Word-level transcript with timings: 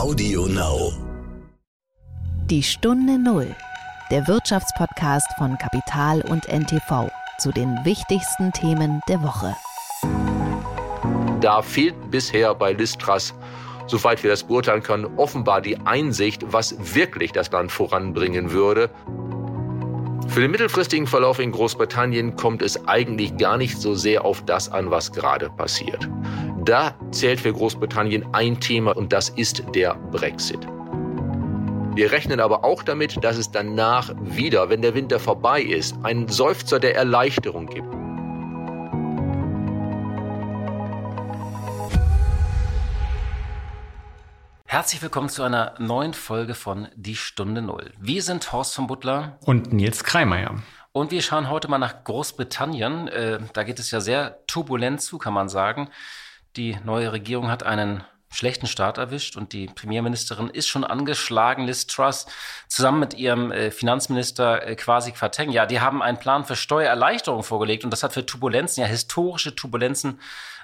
Audio 0.00 0.46
Now. 0.46 0.94
Die 2.46 2.62
Stunde 2.62 3.18
Null, 3.18 3.54
der 4.10 4.26
Wirtschaftspodcast 4.26 5.28
von 5.36 5.58
Kapital 5.58 6.22
und 6.22 6.48
NTV 6.48 7.10
zu 7.38 7.52
den 7.52 7.76
wichtigsten 7.84 8.50
Themen 8.52 9.02
der 9.08 9.22
Woche. 9.22 9.54
Da 11.42 11.60
fehlt 11.60 12.10
bisher 12.10 12.54
bei 12.54 12.72
Listras, 12.72 13.34
soweit 13.88 14.22
wir 14.22 14.30
das 14.30 14.44
beurteilen 14.44 14.82
können, 14.82 15.04
offenbar 15.18 15.60
die 15.60 15.78
Einsicht, 15.80 16.50
was 16.50 16.94
wirklich 16.94 17.32
das 17.32 17.50
Land 17.50 17.70
voranbringen 17.70 18.52
würde. 18.52 18.88
Für 20.28 20.40
den 20.40 20.50
mittelfristigen 20.50 21.08
Verlauf 21.08 21.38
in 21.38 21.52
Großbritannien 21.52 22.36
kommt 22.36 22.62
es 22.62 22.88
eigentlich 22.88 23.36
gar 23.36 23.58
nicht 23.58 23.76
so 23.76 23.94
sehr 23.94 24.24
auf 24.24 24.42
das 24.46 24.70
an, 24.70 24.90
was 24.90 25.12
gerade 25.12 25.50
passiert. 25.50 26.08
Da 26.70 26.94
zählt 27.10 27.40
für 27.40 27.52
Großbritannien 27.52 28.32
ein 28.32 28.60
Thema 28.60 28.96
und 28.96 29.12
das 29.12 29.28
ist 29.30 29.64
der 29.74 29.96
Brexit. 30.12 30.60
Wir 31.96 32.12
rechnen 32.12 32.38
aber 32.38 32.62
auch 32.62 32.84
damit, 32.84 33.24
dass 33.24 33.38
es 33.38 33.50
danach 33.50 34.14
wieder, 34.20 34.70
wenn 34.70 34.80
der 34.80 34.94
Winter 34.94 35.18
vorbei 35.18 35.62
ist, 35.62 35.96
einen 36.04 36.28
Seufzer 36.28 36.78
der 36.78 36.94
Erleichterung 36.94 37.66
gibt. 37.66 37.92
Herzlich 44.64 45.02
willkommen 45.02 45.28
zu 45.28 45.42
einer 45.42 45.74
neuen 45.80 46.14
Folge 46.14 46.54
von 46.54 46.86
Die 46.94 47.16
Stunde 47.16 47.62
Null. 47.62 47.92
Wir 47.98 48.22
sind 48.22 48.52
Horst 48.52 48.76
von 48.76 48.86
Butler 48.86 49.40
und 49.44 49.72
Nils 49.72 50.04
Kreimeier. 50.04 50.62
Und 50.92 51.10
wir 51.10 51.22
schauen 51.22 51.50
heute 51.50 51.66
mal 51.66 51.78
nach 51.78 52.04
Großbritannien. 52.04 53.08
Äh, 53.08 53.40
da 53.54 53.64
geht 53.64 53.80
es 53.80 53.90
ja 53.90 54.00
sehr 54.00 54.46
turbulent 54.46 55.00
zu, 55.00 55.18
kann 55.18 55.34
man 55.34 55.48
sagen. 55.48 55.90
Die 56.56 56.76
neue 56.84 57.12
Regierung 57.12 57.48
hat 57.48 57.62
einen 57.62 58.04
schlechten 58.32 58.66
Start 58.66 58.98
erwischt 58.98 59.36
und 59.36 59.52
die 59.52 59.66
Premierministerin 59.66 60.48
ist 60.48 60.68
schon 60.68 60.84
angeschlagen, 60.84 61.66
Liz 61.66 61.86
Truss, 61.86 62.26
zusammen 62.68 63.00
mit 63.00 63.14
ihrem 63.14 63.50
äh, 63.50 63.70
Finanzminister 63.70 64.66
äh, 64.66 64.76
Kwasi 64.76 65.12
Kwarteng. 65.12 65.50
Ja, 65.50 65.66
die 65.66 65.80
haben 65.80 66.00
einen 66.00 66.18
Plan 66.18 66.44
für 66.44 66.56
Steuererleichterung 66.56 67.42
vorgelegt 67.42 67.84
und 67.84 67.90
das 67.90 68.02
hat 68.02 68.12
für 68.12 68.24
Turbulenzen, 68.24 68.82
ja 68.82 68.86
historische 68.88 69.54
Turbulenzen 69.54 70.20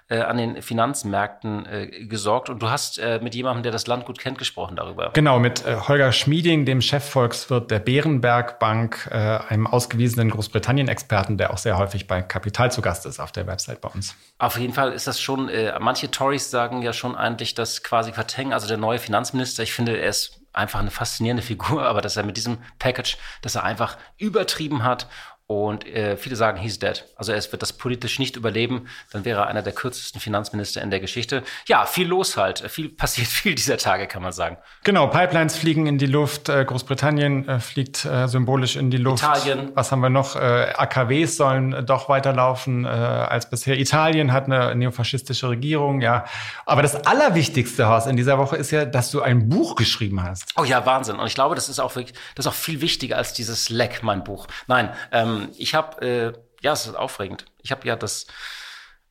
äh, 0.09 0.21
an 0.21 0.37
den 0.37 0.63
Finanzmärkten 0.63 1.67
äh, 1.67 2.07
gesorgt. 2.07 2.49
Und 2.49 2.63
du 2.63 2.71
hast 2.71 2.99
äh, 2.99 3.19
mit 3.23 3.35
jemandem, 3.35 3.65
der 3.65 3.73
das 3.73 3.87
Land 3.87 4.05
gut 4.07 4.19
kennt, 4.19 4.39
gesprochen 4.39 4.77
darüber. 4.77 5.11
Genau, 5.13 5.39
mit 5.39 5.67
äh, 5.67 5.77
Holger 5.89 6.13
Schmieding, 6.13 6.65
dem 6.65 6.81
Chefvolkswirt 6.81 7.71
der 7.71 7.81
Bärenberg 7.81 8.59
Bank, 8.59 9.09
äh, 9.11 9.17
einem 9.17 9.67
ausgewiesenen 9.67 10.31
Großbritannien-Experten, 10.31 11.39
der 11.39 11.53
auch 11.53 11.59
sehr 11.59 11.77
häufig 11.79 12.07
bei 12.07 12.23
Kapital 12.23 12.71
zu 12.71 12.83
Gast 12.83 13.07
ist 13.07 13.19
auf 13.21 13.33
der 13.33 13.47
Website 13.47 13.81
bei 13.81 13.89
uns. 13.89 14.15
Auf 14.39 14.59
jeden 14.59 14.73
Fall 14.73 14.93
ist 14.93 15.07
das 15.07 15.21
schon, 15.21 15.49
äh, 15.49 15.77
manche 15.81 16.11
Tories 16.11 16.51
sagen 16.51 16.83
ja 16.83 16.93
schon 16.93 17.17
eigentlich, 17.17 17.55
dass 17.55 17.83
quasi 17.83 18.13
Quateng, 18.13 18.53
also 18.53 18.69
der 18.69 18.77
neue 18.77 18.99
Finanzminister, 18.99 19.63
ich 19.63 19.73
finde, 19.73 19.97
er 19.99 20.09
ist 20.09 20.41
einfach 20.53 20.81
eine 20.81 20.91
faszinierende 20.91 21.43
Figur, 21.43 21.83
aber 21.87 22.01
dass 22.01 22.17
er 22.17 22.25
mit 22.25 22.37
diesem 22.37 22.59
Package, 22.79 23.19
dass 23.43 23.55
er 23.55 23.65
einfach 23.65 23.97
übertrieben 24.19 24.85
hat 24.85 25.09
und 25.49 25.87
äh, 25.87 26.17
viele 26.17 26.35
sagen, 26.35 26.59
he's 26.59 26.81
dead. 26.81 27.05
Also 27.15 27.31
er 27.31 27.41
wird 27.53 27.63
das 27.63 27.73
politisch 27.73 28.19
nicht 28.19 28.35
überleben. 28.35 28.89
Dann 29.13 29.25
wäre 29.25 29.43
er 29.43 29.47
einer 29.47 29.63
der 29.63 29.73
kürzesten 29.73 30.21
Finanzminister 30.21 30.83
in 30.83 30.91
der 30.91 30.99
Geschichte. 30.99 31.45
Ja, 31.69 31.87
viel 31.87 32.09
los 32.09 32.37
halt. 32.37 32.59
Viel 32.69 32.89
passiert 32.89 33.29
viel 33.29 33.55
dieser 33.55 33.79
Tage, 33.79 34.09
kann 34.09 34.23
man 34.23 34.33
sagen. 34.33 34.57
Genau, 34.83 35.07
Pipelines 35.07 35.57
fliegen 35.57 35.87
in 35.87 35.99
die 35.99 36.07
Luft. 36.07 36.49
Äh, 36.49 36.65
Großbritannien 36.65 37.49
äh, 37.49 37.61
fliegt 37.61 38.05
äh, 38.05 38.27
symbolisch 38.27 38.75
in 38.75 38.91
die 38.91 38.97
Luft. 38.97 39.23
Italien. 39.23 39.71
Was 39.75 39.93
haben 39.93 40.01
wir 40.01 40.11
noch? 40.11 40.35
Äh, 40.35 40.73
AKWs 40.77 41.37
sollen 41.37 41.73
äh, 41.73 41.85
doch 41.85 42.09
weiterlaufen 42.09 42.85
als 42.87 43.49
bisher. 43.49 43.79
Italien 43.79 44.33
hat 44.33 44.47
eine 44.47 44.75
neofaschistische 44.75 45.49
Regierung, 45.49 46.01
ja. 46.01 46.25
Aber 46.65 46.83
das 46.83 47.07
Allerwichtigste, 47.07 47.89
Horst, 47.89 48.07
in 48.07 48.17
dieser 48.17 48.39
Woche 48.39 48.57
ist 48.57 48.71
ja, 48.71 48.85
dass 48.85 49.11
du 49.11 49.23
ein 49.23 49.49
Buch 49.49 49.77
geschrieben 49.77 50.23
hast. 50.23 50.53
Oh 50.57 50.65
ja, 50.65 50.85
Wahnsinn. 50.87 51.17
Und 51.17 51.27
ich 51.27 51.35
glaube, 51.35 51.55
das 51.55 51.69
ist 51.69 51.79
auch 51.79 51.95
wirklich, 51.95 52.17
das 52.35 52.47
ist 52.47 52.53
auch 52.53 52.57
viel 52.57 52.81
wichtiger 52.81 53.17
als 53.17 53.33
dieses 53.33 53.71
Leck, 53.71 54.03
mein 54.03 54.25
Buch. 54.25 54.47
Nein, 54.67 54.91
ähm, 55.13 55.36
ähm, 55.43 55.49
ich 55.57 55.75
habe, 55.75 56.07
äh, 56.07 56.33
ja, 56.63 56.73
es 56.73 56.87
ist 56.87 56.95
aufregend. 56.95 57.45
Ich 57.63 57.71
habe 57.71 57.87
ja 57.87 57.97
das, 57.97 58.27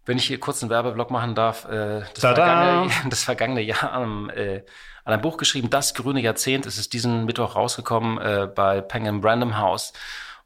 wenn 0.06 0.18
ich 0.18 0.26
hier 0.26 0.40
kurz 0.40 0.62
einen 0.62 0.70
Werbeblock 0.70 1.12
machen 1.12 1.36
darf, 1.36 1.66
äh, 1.66 2.02
das, 2.14 2.20
vergangene, 2.20 2.92
das, 3.10 3.24
vergangene, 3.24 3.62
Jahr 3.62 3.92
am, 3.94 4.30
äh, 4.30 4.64
an 5.04 5.14
einem 5.14 5.22
Buch 5.22 5.38
geschrieben, 5.38 5.70
Das 5.70 5.94
grüne 5.94 6.22
Jahrzehnt. 6.22 6.66
Es 6.66 6.78
ist 6.78 6.94
diesen 6.94 7.26
Mittwoch 7.26 7.56
rausgekommen 7.56 8.18
äh, 8.18 8.48
bei 8.54 8.82
Penguin 8.82 9.22
Random 9.24 9.58
House. 9.58 9.94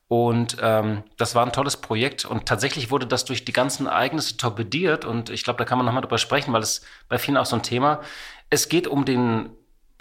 Und 0.09 0.57
ähm, 0.59 1.03
das 1.17 1.35
war 1.35 1.45
ein 1.45 1.53
tolles 1.53 1.77
Projekt 1.77 2.25
und 2.25 2.47
tatsächlich 2.47 2.89
wurde 2.89 3.05
das 3.05 3.25
durch 3.25 3.45
die 3.45 3.53
ganzen 3.53 3.85
Ereignisse 3.85 4.37
torpediert 4.37 5.05
und 5.05 5.29
ich 5.29 5.43
glaube, 5.43 5.59
da 5.59 5.65
kann 5.65 5.77
man 5.77 5.85
nochmal 5.85 6.01
drüber 6.01 6.17
sprechen, 6.17 6.51
weil 6.51 6.63
es 6.63 6.81
bei 7.09 7.19
vielen 7.19 7.37
auch 7.37 7.45
so 7.45 7.55
ein 7.55 7.61
Thema. 7.61 8.01
Es 8.49 8.69
geht 8.69 8.87
um 8.87 9.05
den 9.05 9.51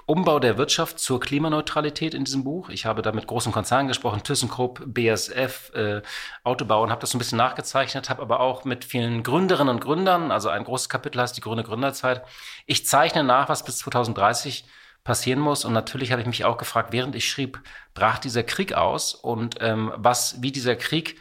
Umbau 0.08 0.38
der 0.38 0.56
Wirtschaft 0.56 0.98
zur 0.98 1.20
Klimaneutralität 1.20 2.14
in 2.14 2.24
diesem 2.24 2.42
Buch. 2.42 2.70
Ich 2.70 2.86
habe 2.86 3.02
da 3.02 3.12
mit 3.12 3.26
großen 3.26 3.52
Konzernen 3.52 3.88
gesprochen, 3.88 4.22
ThyssenKrupp, 4.22 4.82
BASF, 4.86 5.70
äh, 5.74 6.00
Autobau 6.44 6.82
und 6.82 6.90
habe 6.90 7.02
das 7.02 7.10
so 7.10 7.16
ein 7.16 7.20
bisschen 7.20 7.36
nachgezeichnet, 7.36 8.08
habe 8.08 8.22
aber 8.22 8.40
auch 8.40 8.64
mit 8.64 8.86
vielen 8.86 9.22
Gründerinnen 9.22 9.74
und 9.74 9.80
Gründern, 9.80 10.30
also 10.30 10.48
ein 10.48 10.64
großes 10.64 10.88
Kapitel 10.88 11.20
heißt 11.20 11.36
die 11.36 11.42
grüne 11.42 11.62
Gründerzeit. 11.62 12.22
Ich 12.64 12.86
zeichne 12.86 13.22
nach, 13.22 13.50
was 13.50 13.66
bis 13.66 13.76
2030 13.80 14.64
passieren 15.04 15.40
muss. 15.40 15.66
Und 15.66 15.74
natürlich 15.74 16.10
habe 16.10 16.22
ich 16.22 16.26
mich 16.26 16.46
auch 16.46 16.56
gefragt, 16.56 16.90
während 16.90 17.14
ich 17.14 17.28
schrieb, 17.28 17.60
brach 17.92 18.18
dieser 18.18 18.44
Krieg 18.44 18.72
aus 18.72 19.14
und 19.14 19.56
ähm, 19.60 19.92
was, 19.94 20.40
wie 20.40 20.52
dieser 20.52 20.76
Krieg 20.76 21.20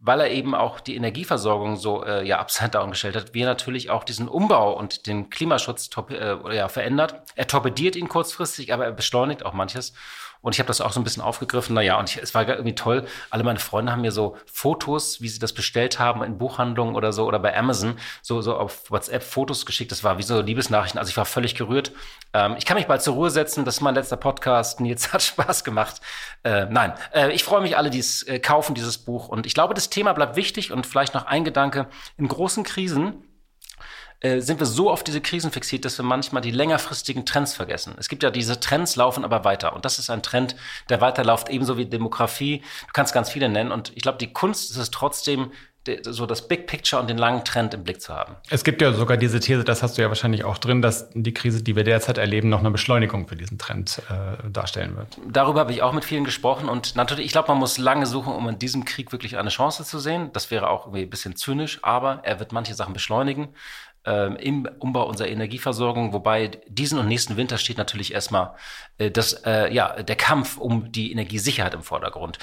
weil 0.00 0.20
er 0.20 0.30
eben 0.30 0.54
auch 0.54 0.80
die 0.80 0.96
Energieversorgung 0.96 1.76
so 1.76 2.04
äh, 2.04 2.26
ja 2.26 2.38
upside 2.38 2.70
down 2.72 2.90
gestellt 2.90 3.16
hat, 3.16 3.34
wie 3.34 3.42
er 3.42 3.46
natürlich 3.46 3.90
auch 3.90 4.04
diesen 4.04 4.28
Umbau 4.28 4.72
und 4.72 5.06
den 5.06 5.30
Klimaschutz 5.30 5.90
äh, 6.10 6.56
ja, 6.56 6.68
verändert. 6.68 7.22
Er 7.34 7.46
torpediert 7.46 7.96
ihn 7.96 8.08
kurzfristig, 8.08 8.72
aber 8.72 8.84
er 8.84 8.92
beschleunigt 8.92 9.44
auch 9.44 9.52
manches. 9.52 9.92
Und 10.40 10.54
ich 10.54 10.60
habe 10.60 10.68
das 10.68 10.80
auch 10.80 10.92
so 10.92 11.00
ein 11.00 11.04
bisschen 11.04 11.22
aufgegriffen. 11.22 11.74
Naja, 11.74 11.98
und 11.98 12.08
ich, 12.10 12.22
es 12.22 12.34
war 12.34 12.46
irgendwie 12.48 12.74
toll. 12.74 13.06
Alle 13.30 13.44
meine 13.44 13.58
Freunde 13.58 13.92
haben 13.92 14.02
mir 14.02 14.12
so 14.12 14.36
Fotos, 14.46 15.20
wie 15.20 15.28
sie 15.28 15.38
das 15.38 15.52
bestellt 15.52 15.98
haben 15.98 16.22
in 16.22 16.38
Buchhandlungen 16.38 16.94
oder 16.94 17.12
so 17.12 17.26
oder 17.26 17.38
bei 17.38 17.56
Amazon, 17.56 17.96
so, 18.22 18.40
so 18.40 18.56
auf 18.56 18.90
WhatsApp 18.90 19.22
Fotos 19.22 19.66
geschickt. 19.66 19.90
Das 19.90 20.04
war 20.04 20.18
wie 20.18 20.22
so 20.22 20.40
Liebesnachrichten. 20.40 20.98
Also 20.98 21.10
ich 21.10 21.16
war 21.16 21.24
völlig 21.24 21.54
gerührt. 21.54 21.92
Ähm, 22.32 22.54
ich 22.58 22.66
kann 22.66 22.76
mich 22.76 22.86
bald 22.86 23.02
zur 23.02 23.14
Ruhe 23.14 23.30
setzen. 23.30 23.64
Das 23.64 23.76
ist 23.76 23.80
mein 23.80 23.94
letzter 23.94 24.16
Podcast. 24.16 24.80
Nils 24.88 25.12
hat 25.12 25.22
Spaß 25.22 25.64
gemacht. 25.64 26.00
Äh, 26.44 26.66
nein, 26.66 26.92
äh, 27.12 27.32
ich 27.32 27.44
freue 27.44 27.60
mich 27.60 27.76
alle, 27.76 27.90
die 27.90 27.98
es 27.98 28.22
äh, 28.22 28.38
kaufen, 28.38 28.74
dieses 28.74 28.98
Buch. 28.98 29.28
Und 29.28 29.46
ich 29.46 29.54
glaube, 29.54 29.74
das 29.74 29.90
Thema 29.90 30.12
bleibt 30.12 30.36
wichtig. 30.36 30.72
Und 30.72 30.86
vielleicht 30.86 31.14
noch 31.14 31.26
ein 31.26 31.44
Gedanke. 31.44 31.86
In 32.16 32.28
großen 32.28 32.64
Krisen 32.64 33.24
äh, 34.20 34.40
sind 34.40 34.58
wir 34.58 34.66
so 34.66 34.90
auf 34.90 35.04
diese 35.04 35.20
Krisen 35.20 35.52
fixiert, 35.52 35.84
dass 35.84 35.98
wir 35.98 36.04
manchmal 36.04 36.42
die 36.42 36.50
längerfristigen 36.50 37.24
Trends 37.24 37.54
vergessen. 37.54 37.94
Es 37.98 38.08
gibt 38.08 38.22
ja 38.22 38.30
diese 38.30 38.58
Trends 38.58 38.96
laufen 38.96 39.24
aber 39.24 39.44
weiter. 39.44 39.74
Und 39.74 39.84
das 39.84 39.98
ist 39.98 40.10
ein 40.10 40.22
Trend, 40.22 40.56
der 40.88 41.00
weiterläuft, 41.00 41.48
ebenso 41.50 41.76
wie 41.76 41.86
Demografie. 41.86 42.62
Du 42.86 42.92
kannst 42.92 43.14
ganz 43.14 43.30
viele 43.30 43.48
nennen. 43.48 43.70
Und 43.70 43.92
ich 43.94 44.02
glaube, 44.02 44.18
die 44.18 44.32
Kunst 44.32 44.70
ist 44.70 44.76
es 44.76 44.90
trotzdem, 44.90 45.52
so 46.02 46.26
das 46.26 46.46
Big 46.46 46.66
Picture 46.66 47.00
und 47.00 47.08
den 47.08 47.18
langen 47.18 47.44
Trend 47.44 47.74
im 47.74 47.84
Blick 47.84 48.00
zu 48.00 48.12
haben. 48.12 48.36
Es 48.50 48.64
gibt 48.64 48.82
ja 48.82 48.92
sogar 48.92 49.16
diese 49.16 49.40
These, 49.40 49.64
das 49.64 49.82
hast 49.82 49.96
du 49.96 50.02
ja 50.02 50.08
wahrscheinlich 50.08 50.44
auch 50.44 50.58
drin, 50.58 50.82
dass 50.82 51.08
die 51.14 51.32
Krise, 51.32 51.62
die 51.62 51.76
wir 51.76 51.84
derzeit 51.84 52.18
erleben, 52.18 52.48
noch 52.48 52.60
eine 52.60 52.70
Beschleunigung 52.70 53.28
für 53.28 53.36
diesen 53.36 53.58
Trend 53.58 54.02
äh, 54.08 54.50
darstellen 54.50 54.96
wird. 54.96 55.18
Darüber 55.26 55.60
habe 55.60 55.72
ich 55.72 55.82
auch 55.82 55.92
mit 55.92 56.04
vielen 56.04 56.24
gesprochen 56.24 56.68
und 56.68 56.96
natürlich, 56.96 57.26
ich 57.26 57.32
glaube, 57.32 57.48
man 57.48 57.58
muss 57.58 57.78
lange 57.78 58.06
suchen, 58.06 58.32
um 58.34 58.48
in 58.48 58.58
diesem 58.58 58.84
Krieg 58.84 59.12
wirklich 59.12 59.38
eine 59.38 59.50
Chance 59.50 59.84
zu 59.84 59.98
sehen. 59.98 60.30
Das 60.32 60.50
wäre 60.50 60.68
auch 60.68 60.86
irgendwie 60.86 61.02
ein 61.02 61.10
bisschen 61.10 61.36
zynisch, 61.36 61.78
aber 61.82 62.20
er 62.22 62.38
wird 62.38 62.52
manche 62.52 62.74
Sachen 62.74 62.92
beschleunigen 62.92 63.48
ähm, 64.08 64.36
im 64.36 64.68
Umbau 64.78 65.06
unserer 65.06 65.28
Energieversorgung, 65.28 66.12
wobei 66.12 66.48
diesen 66.66 66.98
und 66.98 67.08
nächsten 67.08 67.36
Winter 67.36 67.58
steht 67.58 67.76
natürlich 67.76 68.14
erstmal 68.14 68.54
äh, 68.96 69.10
das, 69.10 69.34
äh, 69.44 69.72
ja, 69.72 70.02
der 70.02 70.16
Kampf 70.16 70.56
um 70.56 70.90
die 70.90 71.12
Energiesicherheit 71.12 71.74
im 71.74 71.82
Vordergrund. 71.82 72.38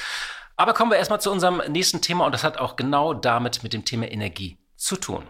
Aber 0.58 0.74
kommen 0.74 0.92
wir 0.92 0.98
erstmal 0.98 1.20
zu 1.20 1.32
unserem 1.32 1.62
nächsten 1.68 2.02
Thema 2.02 2.26
und 2.26 2.32
das 2.32 2.44
hat 2.44 2.60
auch 2.60 2.76
genau 2.76 3.14
damit 3.14 3.64
mit 3.64 3.74
dem 3.74 3.84
Thema 3.84 4.10
Energie 4.10 4.58
zu 4.76 4.96
tun. 4.96 5.24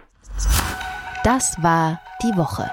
Das 1.23 1.56
war 1.63 2.00
die 2.22 2.38
Woche. 2.38 2.69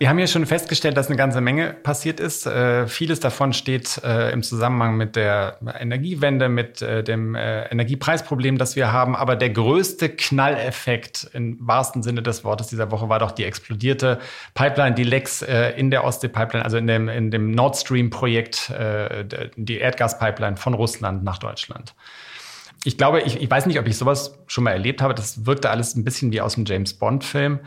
Wir 0.00 0.08
haben 0.08 0.18
ja 0.18 0.26
schon 0.26 0.44
festgestellt, 0.44 0.96
dass 0.96 1.06
eine 1.06 1.16
ganze 1.16 1.40
Menge 1.40 1.72
passiert 1.72 2.18
ist. 2.18 2.46
Äh, 2.46 2.88
vieles 2.88 3.20
davon 3.20 3.52
steht 3.52 4.02
äh, 4.02 4.32
im 4.32 4.42
Zusammenhang 4.42 4.96
mit 4.96 5.14
der 5.14 5.58
Energiewende, 5.78 6.48
mit 6.48 6.82
äh, 6.82 7.04
dem 7.04 7.36
äh, 7.36 7.66
Energiepreisproblem, 7.66 8.58
das 8.58 8.74
wir 8.74 8.90
haben. 8.90 9.14
Aber 9.14 9.36
der 9.36 9.50
größte 9.50 10.08
Knalleffekt 10.08 11.30
im 11.32 11.58
wahrsten 11.60 12.02
Sinne 12.02 12.22
des 12.22 12.42
Wortes 12.42 12.66
dieser 12.66 12.90
Woche 12.90 13.08
war 13.08 13.20
doch 13.20 13.30
die 13.30 13.44
explodierte 13.44 14.18
Pipeline, 14.54 14.96
die 14.96 15.04
Lex 15.04 15.42
äh, 15.42 15.70
in 15.76 15.92
der 15.92 16.02
Ostsee-Pipeline, 16.02 16.64
also 16.64 16.76
in 16.76 16.88
dem, 16.88 17.08
in 17.08 17.30
dem 17.30 17.52
Nord 17.52 17.76
Stream-Projekt, 17.76 18.70
äh, 18.70 19.24
die 19.54 19.78
Erdgaspipeline 19.78 20.56
von 20.56 20.74
Russland 20.74 21.22
nach 21.22 21.38
Deutschland. 21.38 21.94
Ich 22.82 22.98
glaube, 22.98 23.20
ich, 23.20 23.40
ich 23.40 23.48
weiß 23.48 23.66
nicht, 23.66 23.78
ob 23.78 23.86
ich 23.86 23.96
sowas 23.96 24.38
schon 24.48 24.64
mal 24.64 24.72
erlebt 24.72 25.02
habe. 25.02 25.14
Das 25.14 25.46
wirkte 25.46 25.70
alles 25.70 25.94
ein 25.94 26.02
bisschen 26.02 26.32
wie 26.32 26.40
aus 26.40 26.56
einem 26.56 26.66
James 26.66 26.94
Bond-Film 26.94 27.60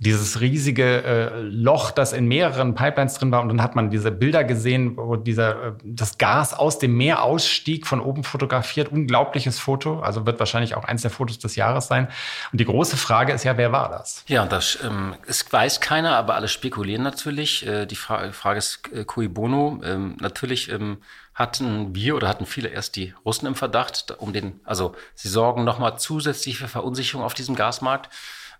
dieses 0.00 0.40
riesige 0.40 1.04
äh, 1.04 1.40
Loch, 1.42 1.90
das 1.90 2.14
in 2.14 2.26
mehreren 2.26 2.74
Pipelines 2.74 3.14
drin 3.18 3.30
war. 3.32 3.42
Und 3.42 3.50
dann 3.50 3.62
hat 3.62 3.76
man 3.76 3.90
diese 3.90 4.10
Bilder 4.10 4.44
gesehen, 4.44 4.96
wo 4.96 5.16
dieser, 5.16 5.50
äh, 5.50 5.72
das 5.84 6.16
Gas 6.16 6.54
aus 6.54 6.78
dem 6.78 6.96
Meer 6.96 7.22
ausstieg, 7.22 7.86
von 7.86 8.00
oben 8.00 8.24
fotografiert. 8.24 8.90
Unglaubliches 8.90 9.58
Foto. 9.58 10.00
Also 10.00 10.24
wird 10.24 10.38
wahrscheinlich 10.38 10.74
auch 10.74 10.84
eins 10.84 11.02
der 11.02 11.10
Fotos 11.10 11.38
des 11.38 11.54
Jahres 11.54 11.86
sein. 11.86 12.08
Und 12.50 12.60
die 12.60 12.64
große 12.64 12.96
Frage 12.96 13.34
ist 13.34 13.44
ja, 13.44 13.58
wer 13.58 13.72
war 13.72 13.90
das? 13.90 14.24
Ja, 14.26 14.46
das 14.46 14.78
ähm, 14.82 15.14
es 15.26 15.52
weiß 15.52 15.82
keiner, 15.82 16.16
aber 16.16 16.34
alle 16.34 16.48
spekulieren 16.48 17.02
natürlich. 17.02 17.66
Äh, 17.66 17.84
die 17.84 17.96
Fra 17.96 18.32
Frage 18.32 18.58
ist 18.58 18.90
äh, 18.94 19.04
cui 19.04 19.28
bono. 19.28 19.82
Ähm, 19.84 20.16
natürlich 20.18 20.72
ähm, 20.72 20.96
hatten 21.34 21.94
wir 21.94 22.16
oder 22.16 22.26
hatten 22.26 22.46
viele 22.46 22.68
erst 22.68 22.96
die 22.96 23.12
Russen 23.26 23.46
im 23.46 23.54
Verdacht, 23.54 24.14
um 24.18 24.32
den, 24.32 24.60
also 24.64 24.94
sie 25.14 25.28
sorgen 25.28 25.64
nochmal 25.64 25.98
zusätzlich 25.98 26.56
für 26.56 26.68
Verunsicherung 26.68 27.22
auf 27.22 27.34
diesem 27.34 27.54
Gasmarkt. 27.54 28.08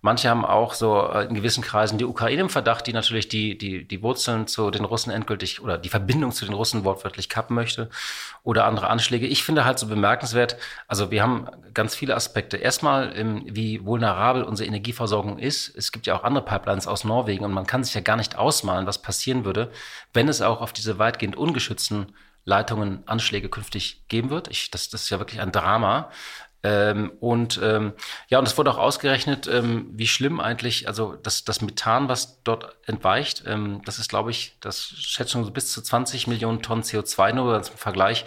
Manche 0.02 0.30
haben 0.30 0.46
auch 0.46 0.72
so 0.72 1.08
äh, 1.08 1.26
in 1.26 1.34
gewissen 1.34 1.62
Kreisen 1.62 1.98
die 1.98 2.06
Ukraine 2.06 2.42
im 2.42 2.48
Verdacht, 2.48 2.86
die 2.86 2.92
natürlich 2.92 3.28
die, 3.28 3.58
die, 3.58 3.86
die 3.86 4.02
Wurzeln 4.02 4.46
zu 4.46 4.70
den 4.70 4.84
Russen 4.84 5.10
endgültig 5.10 5.60
oder 5.60 5.76
die 5.76 5.90
Verbindung 5.90 6.32
zu 6.32 6.46
den 6.46 6.54
Russen 6.54 6.84
wortwörtlich 6.84 7.28
kappen 7.28 7.54
möchte 7.54 7.90
oder 8.42 8.64
andere 8.64 8.88
Anschläge. 8.88 9.26
Ich 9.26 9.44
finde 9.44 9.64
halt 9.64 9.78
so 9.78 9.86
bemerkenswert, 9.86 10.56
also 10.88 11.10
wir 11.10 11.22
haben 11.22 11.48
ganz 11.74 11.94
viele 11.94 12.14
Aspekte. 12.14 12.56
Erstmal, 12.56 13.14
wie 13.46 13.84
vulnerabel 13.84 14.42
unsere 14.42 14.66
Energieversorgung 14.66 15.38
ist. 15.38 15.74
Es 15.76 15.92
gibt 15.92 16.06
ja 16.06 16.16
auch 16.16 16.24
andere 16.24 16.44
Pipelines 16.44 16.86
aus 16.86 17.04
Norwegen 17.04 17.44
und 17.44 17.52
man 17.52 17.66
kann 17.66 17.84
sich 17.84 17.94
ja 17.94 18.00
gar 18.00 18.16
nicht 18.16 18.36
ausmalen, 18.36 18.86
was 18.86 19.02
passieren 19.02 19.44
würde, 19.44 19.70
wenn 20.14 20.28
es 20.28 20.40
auch 20.40 20.60
auf 20.60 20.72
diese 20.72 20.98
weitgehend 20.98 21.36
ungeschützten 21.36 22.14
Leitungen 22.44 23.02
Anschläge 23.06 23.48
künftig 23.48 24.02
geben 24.08 24.30
wird. 24.30 24.48
Ich, 24.48 24.70
das, 24.70 24.88
das 24.88 25.02
ist 25.02 25.10
ja 25.10 25.18
wirklich 25.18 25.40
ein 25.40 25.52
Drama. 25.52 26.10
Ähm, 26.62 27.12
und 27.20 27.58
ähm, 27.62 27.94
ja, 28.28 28.38
und 28.38 28.46
es 28.46 28.58
wurde 28.58 28.70
auch 28.70 28.78
ausgerechnet, 28.78 29.48
ähm, 29.48 29.88
wie 29.92 30.06
schlimm 30.06 30.40
eigentlich, 30.40 30.88
also 30.88 31.16
das, 31.16 31.44
das 31.44 31.62
Methan, 31.62 32.08
was 32.08 32.42
dort 32.42 32.76
entweicht, 32.86 33.44
ähm, 33.46 33.80
das 33.86 33.98
ist, 33.98 34.10
glaube 34.10 34.30
ich, 34.30 34.56
das 34.60 34.82
Schätzung 34.82 35.44
so 35.44 35.50
bis 35.50 35.72
zu 35.72 35.80
20 35.80 36.26
Millionen 36.26 36.60
Tonnen 36.60 36.82
CO2 36.82 37.32
nur 37.32 37.62
zum 37.62 37.76
Vergleich. 37.76 38.26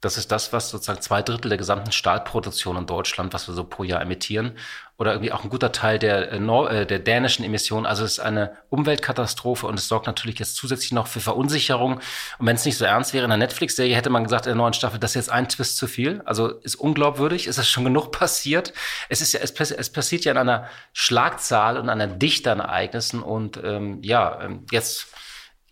Das 0.00 0.18
ist 0.18 0.30
das, 0.30 0.52
was 0.52 0.68
sozusagen 0.70 1.00
zwei 1.00 1.22
Drittel 1.22 1.48
der 1.48 1.56
gesamten 1.56 1.90
Stahlproduktion 1.90 2.76
in 2.76 2.86
Deutschland, 2.86 3.32
was 3.32 3.48
wir 3.48 3.54
so 3.54 3.64
pro 3.64 3.84
Jahr 3.84 4.02
emittieren. 4.02 4.56
Oder 4.96 5.12
irgendwie 5.12 5.32
auch 5.32 5.42
ein 5.42 5.50
guter 5.50 5.72
Teil 5.72 5.98
der, 5.98 6.30
äh, 6.32 6.36
äh, 6.38 6.86
der 6.86 6.98
dänischen 7.00 7.44
Emissionen. 7.44 7.84
Also 7.84 8.04
es 8.04 8.12
ist 8.12 8.20
eine 8.20 8.56
Umweltkatastrophe 8.70 9.66
und 9.66 9.76
es 9.78 9.88
sorgt 9.88 10.06
natürlich 10.06 10.38
jetzt 10.38 10.54
zusätzlich 10.54 10.92
noch 10.92 11.08
für 11.08 11.18
Verunsicherung. 11.18 11.94
Und 12.38 12.46
wenn 12.46 12.54
es 12.54 12.64
nicht 12.64 12.78
so 12.78 12.84
ernst 12.84 13.12
wäre, 13.12 13.24
in 13.24 13.30
der 13.30 13.38
Netflix-Serie 13.38 13.96
hätte 13.96 14.10
man 14.10 14.22
gesagt, 14.22 14.46
in 14.46 14.50
der 14.50 14.56
neuen 14.56 14.72
Staffel, 14.72 15.00
das 15.00 15.10
ist 15.12 15.14
jetzt 15.16 15.30
ein 15.30 15.48
Twist 15.48 15.78
zu 15.78 15.88
viel. 15.88 16.22
Also 16.26 16.48
ist 16.48 16.76
unglaubwürdig, 16.76 17.48
ist 17.48 17.58
das 17.58 17.68
schon 17.68 17.84
genug 17.84 18.12
passiert. 18.12 18.72
Es 19.08 19.20
ist 19.20 19.32
ja, 19.32 19.40
es, 19.40 19.52
es 19.52 19.90
passiert 19.90 20.24
ja 20.24 20.32
in 20.32 20.38
einer 20.38 20.68
Schlagzahl 20.92 21.76
und 21.76 21.88
einer 21.88 22.06
Dichte 22.06 22.52
an 22.52 22.60
Ereignissen. 22.60 23.20
Und 23.20 23.60
ähm, 23.64 23.98
ja, 24.02 24.40
ähm, 24.42 24.64
jetzt 24.70 25.08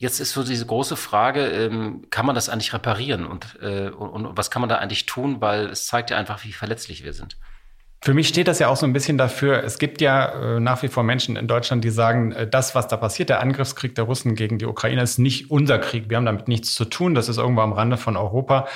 Jetzt 0.03 0.19
ist 0.19 0.33
so 0.33 0.43
diese 0.43 0.67
große 0.67 0.97
Frage, 0.97 1.47
ähm, 1.47 2.07
kann 2.11 2.27
man 2.27 2.35
das 2.35 2.49
eigentlich 2.49 2.75
reparieren 2.75 3.25
und, 3.25 3.57
äh, 3.63 3.89
und, 3.89 4.27
und 4.27 4.37
was 4.37 4.51
kann 4.51 4.61
man 4.61 4.69
da 4.69 4.79
eigentlich 4.79 5.07
tun, 5.07 5.41
weil 5.41 5.67
es 5.67 5.87
zeigt 5.87 6.11
ja 6.11 6.17
einfach, 6.17 6.43
wie 6.43 6.53
verletzlich 6.53 7.05
wir 7.05 7.13
sind. 7.13 7.37
Für 8.05 8.15
mich 8.15 8.27
steht 8.27 8.49
das 8.49 8.59
ja 8.59 8.67
auch 8.67 8.77
so 8.77 8.85
ein 8.85 8.93
bisschen 8.93 9.17
dafür, 9.17 9.63
es 9.63 9.79
gibt 9.79 10.01
ja 10.01 10.57
äh, 10.57 10.61
nach 10.61 10.83
wie 10.83 10.89
vor 10.89 11.05
Menschen 11.05 11.37
in 11.37 11.47
Deutschland, 11.47 11.85
die 11.85 11.91
sagen, 11.91 12.33
äh, 12.33 12.49
das, 12.49 12.75
was 12.75 12.89
da 12.89 12.97
passiert, 12.97 13.29
der 13.29 13.39
Angriffskrieg 13.39 13.95
der 13.95 14.05
Russen 14.05 14.35
gegen 14.35 14.59
die 14.59 14.67
Ukraine, 14.67 15.03
ist 15.03 15.19
nicht 15.19 15.53
unser 15.53 15.79
Krieg. 15.79 16.09
Wir 16.09 16.17
haben 16.17 16.27
damit 16.27 16.49
nichts 16.49 16.75
zu 16.75 16.85
tun. 16.85 17.15
Das 17.15 17.29
ist 17.29 17.39
irgendwo 17.39 17.61
am 17.61 17.73
Rande 17.73 17.97
von 17.97 18.17
Europa. 18.17 18.67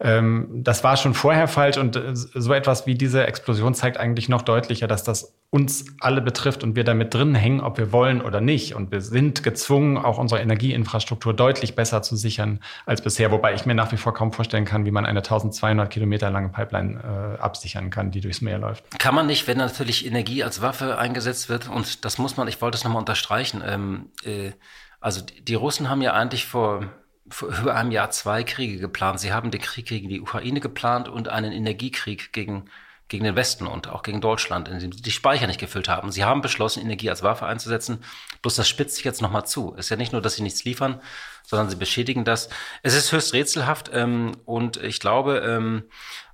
Ähm, 0.00 0.48
das 0.62 0.84
war 0.84 0.96
schon 0.96 1.14
vorher 1.14 1.48
falsch 1.48 1.78
und 1.78 1.96
äh, 1.96 2.14
so 2.14 2.52
etwas 2.52 2.86
wie 2.86 2.94
diese 2.94 3.26
Explosion 3.26 3.74
zeigt 3.74 3.98
eigentlich 3.98 4.28
noch 4.28 4.42
deutlicher, 4.42 4.86
dass 4.86 5.04
das 5.04 5.34
uns 5.50 5.86
alle 6.00 6.20
betrifft 6.20 6.62
und 6.62 6.76
wir 6.76 6.84
damit 6.84 7.14
drin 7.14 7.34
hängen, 7.34 7.60
ob 7.60 7.78
wir 7.78 7.92
wollen 7.92 8.20
oder 8.20 8.40
nicht. 8.40 8.74
Und 8.74 8.90
wir 8.90 9.00
sind 9.00 9.42
gezwungen, 9.42 9.96
auch 9.96 10.18
unsere 10.18 10.40
Energieinfrastruktur 10.40 11.32
deutlich 11.34 11.74
besser 11.74 12.02
zu 12.02 12.16
sichern 12.16 12.60
als 12.84 13.00
bisher. 13.00 13.30
Wobei 13.30 13.54
ich 13.54 13.64
mir 13.64 13.74
nach 13.74 13.92
wie 13.92 13.96
vor 13.96 14.12
kaum 14.12 14.32
vorstellen 14.32 14.64
kann, 14.64 14.84
wie 14.84 14.90
man 14.90 15.06
eine 15.06 15.20
1200 15.20 15.88
Kilometer 15.88 16.30
lange 16.30 16.48
Pipeline 16.48 17.36
äh, 17.38 17.40
absichern 17.40 17.90
kann, 17.90 18.10
die 18.10 18.20
durchs 18.20 18.40
Meer 18.40 18.58
läuft. 18.58 18.98
Kann 18.98 19.14
man 19.14 19.26
nicht, 19.26 19.46
wenn 19.46 19.58
natürlich 19.58 20.04
Energie 20.04 20.42
als 20.42 20.60
Waffe 20.60 20.98
eingesetzt 20.98 21.48
wird. 21.48 21.68
Und 21.68 22.04
das 22.04 22.18
muss 22.18 22.36
man, 22.36 22.48
ich 22.48 22.60
wollte 22.60 22.76
es 22.76 22.84
nochmal 22.84 23.00
unterstreichen. 23.00 23.62
Ähm, 23.64 24.10
äh, 24.24 24.50
also 25.00 25.20
die, 25.22 25.44
die 25.44 25.54
Russen 25.54 25.88
haben 25.88 26.02
ja 26.02 26.12
eigentlich 26.12 26.46
vor 26.46 26.82
vor 27.28 27.48
über 27.48 27.74
einem 27.74 27.90
Jahr 27.90 28.10
zwei 28.10 28.44
Kriege 28.44 28.78
geplant. 28.78 29.20
Sie 29.20 29.32
haben 29.32 29.50
den 29.50 29.60
Krieg 29.60 29.86
gegen 29.86 30.08
die 30.08 30.20
Ukraine 30.20 30.60
geplant 30.60 31.08
und 31.08 31.28
einen 31.28 31.52
Energiekrieg 31.52 32.32
gegen, 32.32 32.66
gegen 33.08 33.24
den 33.24 33.36
Westen 33.36 33.66
und 33.66 33.88
auch 33.88 34.02
gegen 34.02 34.20
Deutschland, 34.20 34.68
in 34.68 34.80
dem 34.80 34.92
sie 34.92 35.02
die 35.02 35.10
Speicher 35.10 35.46
nicht 35.46 35.60
gefüllt 35.60 35.88
haben. 35.88 36.10
Sie 36.10 36.24
haben 36.24 36.40
beschlossen, 36.40 36.82
Energie 36.82 37.08
als 37.08 37.22
Waffe 37.22 37.46
einzusetzen. 37.46 38.02
Bloß 38.42 38.56
das 38.56 38.68
spitzt 38.68 38.96
sich 38.96 39.04
jetzt 39.04 39.22
nochmal 39.22 39.46
zu. 39.46 39.74
Es 39.76 39.86
ist 39.86 39.90
ja 39.90 39.96
nicht 39.96 40.12
nur, 40.12 40.22
dass 40.22 40.34
sie 40.34 40.42
nichts 40.42 40.64
liefern, 40.64 41.00
sondern 41.44 41.70
sie 41.70 41.76
beschädigen 41.76 42.24
das. 42.24 42.48
Es 42.82 42.94
ist 42.94 43.12
höchst 43.12 43.32
rätselhaft 43.32 43.90
ähm, 43.92 44.32
und 44.44 44.76
ich 44.78 44.98
glaube, 44.98 45.38
ähm, 45.38 45.84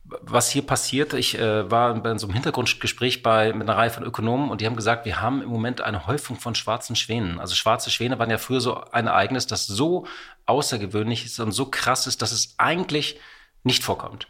was 0.05 0.51
hier 0.51 0.63
passiert, 0.63 1.15
ich 1.15 1.39
äh, 1.39 1.71
war 1.71 1.95
bei 1.95 2.17
so 2.19 2.27
einem 2.27 2.35
Hintergrundgespräch 2.35 3.23
bei, 3.23 3.53
mit 3.53 3.69
einer 3.69 3.79
Reihe 3.79 3.91
von 3.91 4.03
Ökonomen 4.03 4.51
und 4.51 4.61
die 4.61 4.67
haben 4.67 4.77
gesagt, 4.77 5.05
wir 5.05 5.21
haben 5.21 5.43
im 5.43 5.49
Moment 5.49 5.81
eine 5.81 6.07
Häufung 6.07 6.37
von 6.37 6.55
schwarzen 6.55 6.97
Schwänen. 6.97 7.39
Also 7.39 7.55
schwarze 7.55 7.91
Schwäne 7.91 8.19
waren 8.19 8.31
ja 8.31 8.39
früher 8.39 8.61
so 8.61 8.83
ein 8.91 9.07
Ereignis, 9.07 9.47
das 9.47 9.67
so 9.67 10.07
außergewöhnlich 10.47 11.25
ist 11.25 11.39
und 11.39 11.53
so 11.53 11.67
krass 11.67 12.07
ist, 12.07 12.21
dass 12.23 12.33
es 12.33 12.55
eigentlich 12.59 13.21
nicht 13.63 13.85
vorkommt. 13.85 14.27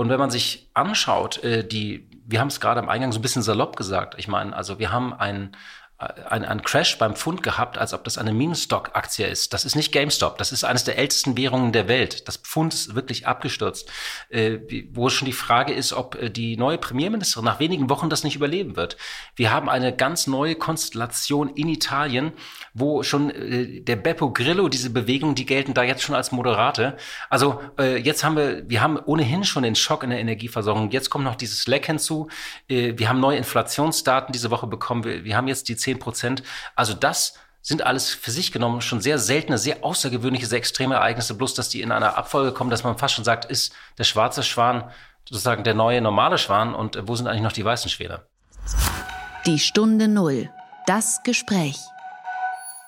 Und 0.00 0.08
wenn 0.08 0.18
man 0.18 0.30
sich 0.30 0.70
anschaut, 0.72 1.44
äh, 1.44 1.62
die, 1.62 2.08
wir 2.24 2.40
haben 2.40 2.48
es 2.48 2.58
gerade 2.58 2.80
am 2.80 2.88
Eingang 2.88 3.12
so 3.12 3.18
ein 3.18 3.22
bisschen 3.22 3.42
salopp 3.42 3.76
gesagt. 3.76 4.14
Ich 4.16 4.28
meine, 4.28 4.56
also 4.56 4.78
wir 4.78 4.90
haben 4.90 5.12
ein, 5.12 5.54
ein, 6.00 6.46
ein 6.46 6.62
Crash 6.62 6.96
beim 6.96 7.14
Pfund 7.14 7.42
gehabt, 7.42 7.76
als 7.76 7.92
ob 7.92 8.04
das 8.04 8.16
eine 8.16 8.32
Meme-Stock-Aktie 8.32 9.26
ist. 9.26 9.52
Das 9.52 9.66
ist 9.66 9.76
nicht 9.76 9.92
GameStop. 9.92 10.38
Das 10.38 10.50
ist 10.50 10.64
eines 10.64 10.84
der 10.84 10.96
ältesten 10.96 11.36
Währungen 11.36 11.72
der 11.72 11.88
Welt. 11.88 12.26
Das 12.26 12.38
Pfund 12.38 12.72
ist 12.72 12.94
wirklich 12.94 13.26
abgestürzt. 13.26 13.90
Äh, 14.30 14.60
wo 14.92 15.10
schon 15.10 15.26
die 15.26 15.32
Frage 15.32 15.74
ist, 15.74 15.92
ob 15.92 16.14
äh, 16.14 16.30
die 16.30 16.56
neue 16.56 16.78
Premierministerin 16.78 17.44
nach 17.44 17.60
wenigen 17.60 17.90
Wochen 17.90 18.08
das 18.08 18.24
nicht 18.24 18.34
überleben 18.34 18.76
wird. 18.76 18.96
Wir 19.36 19.52
haben 19.52 19.68
eine 19.68 19.94
ganz 19.94 20.26
neue 20.26 20.54
Konstellation 20.54 21.50
in 21.50 21.68
Italien, 21.68 22.32
wo 22.72 23.02
schon 23.02 23.28
äh, 23.30 23.82
der 23.82 23.96
Beppo 23.96 24.32
Grillo, 24.32 24.70
diese 24.70 24.88
Bewegungen, 24.88 25.34
die 25.34 25.44
gelten 25.44 25.74
da 25.74 25.82
jetzt 25.82 26.02
schon 26.02 26.14
als 26.14 26.32
Moderate. 26.32 26.96
Also 27.28 27.60
äh, 27.78 27.98
jetzt 27.98 28.24
haben 28.24 28.36
wir, 28.36 28.66
wir 28.70 28.80
haben 28.80 28.98
ohnehin 28.98 29.44
schon 29.44 29.64
den 29.64 29.74
Schock 29.74 30.02
in 30.02 30.10
der 30.10 30.20
Energieversorgung. 30.20 30.90
Jetzt 30.92 31.10
kommt 31.10 31.24
noch 31.24 31.36
dieses 31.36 31.66
Leck 31.66 31.84
hinzu. 31.84 32.28
Äh, 32.68 32.94
wir 32.96 33.10
haben 33.10 33.20
neue 33.20 33.36
Inflationsdaten 33.36 34.32
diese 34.32 34.50
Woche 34.50 34.66
bekommen. 34.66 35.04
Wir, 35.04 35.24
wir 35.24 35.36
haben 35.36 35.46
jetzt 35.46 35.68
die 35.68 35.76
10 35.76 35.89
Prozent. 35.98 36.42
Also 36.76 36.94
das 36.94 37.34
sind 37.62 37.82
alles 37.82 38.10
für 38.10 38.30
sich 38.30 38.52
genommen 38.52 38.80
schon 38.80 39.00
sehr 39.00 39.18
seltene, 39.18 39.58
sehr 39.58 39.84
außergewöhnliche, 39.84 40.46
sehr 40.46 40.58
extreme 40.58 40.94
Ereignisse, 40.94 41.34
bloß 41.34 41.54
dass 41.54 41.68
die 41.68 41.82
in 41.82 41.92
einer 41.92 42.16
Abfolge 42.16 42.52
kommen, 42.52 42.70
dass 42.70 42.84
man 42.84 42.96
fast 42.96 43.14
schon 43.14 43.24
sagt, 43.24 43.44
ist 43.44 43.74
der 43.98 44.04
schwarze 44.04 44.42
Schwan 44.42 44.90
sozusagen 45.28 45.64
der 45.64 45.74
neue 45.74 46.00
normale 46.00 46.38
Schwan 46.38 46.74
und 46.74 46.98
wo 47.06 47.14
sind 47.16 47.26
eigentlich 47.26 47.42
noch 47.42 47.52
die 47.52 47.64
weißen 47.64 47.90
Schwäne? 47.90 48.22
Die 49.46 49.58
Stunde 49.58 50.08
Null. 50.08 50.50
Das 50.86 51.22
Gespräch. 51.22 51.78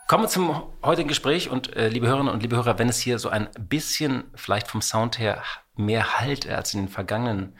Kommen 0.08 0.25
wir 0.25 0.28
zum 0.28 0.62
heutigen 0.82 1.08
Gespräch 1.08 1.48
und 1.48 1.75
äh, 1.76 1.88
liebe 1.88 2.06
Hörerinnen 2.06 2.32
und 2.32 2.43
liebe 2.43 2.56
Hörer, 2.56 2.79
wenn 2.79 2.88
es 2.88 2.98
hier 2.98 3.19
so 3.19 3.29
ein 3.29 3.48
bisschen 3.58 4.24
vielleicht 4.34 4.69
vom 4.69 4.82
Sound 4.82 5.19
her 5.19 5.43
mehr 5.76 6.19
halt 6.19 6.48
als 6.48 6.74
in 6.74 6.81
den 6.81 6.88
vergangenen 6.88 7.56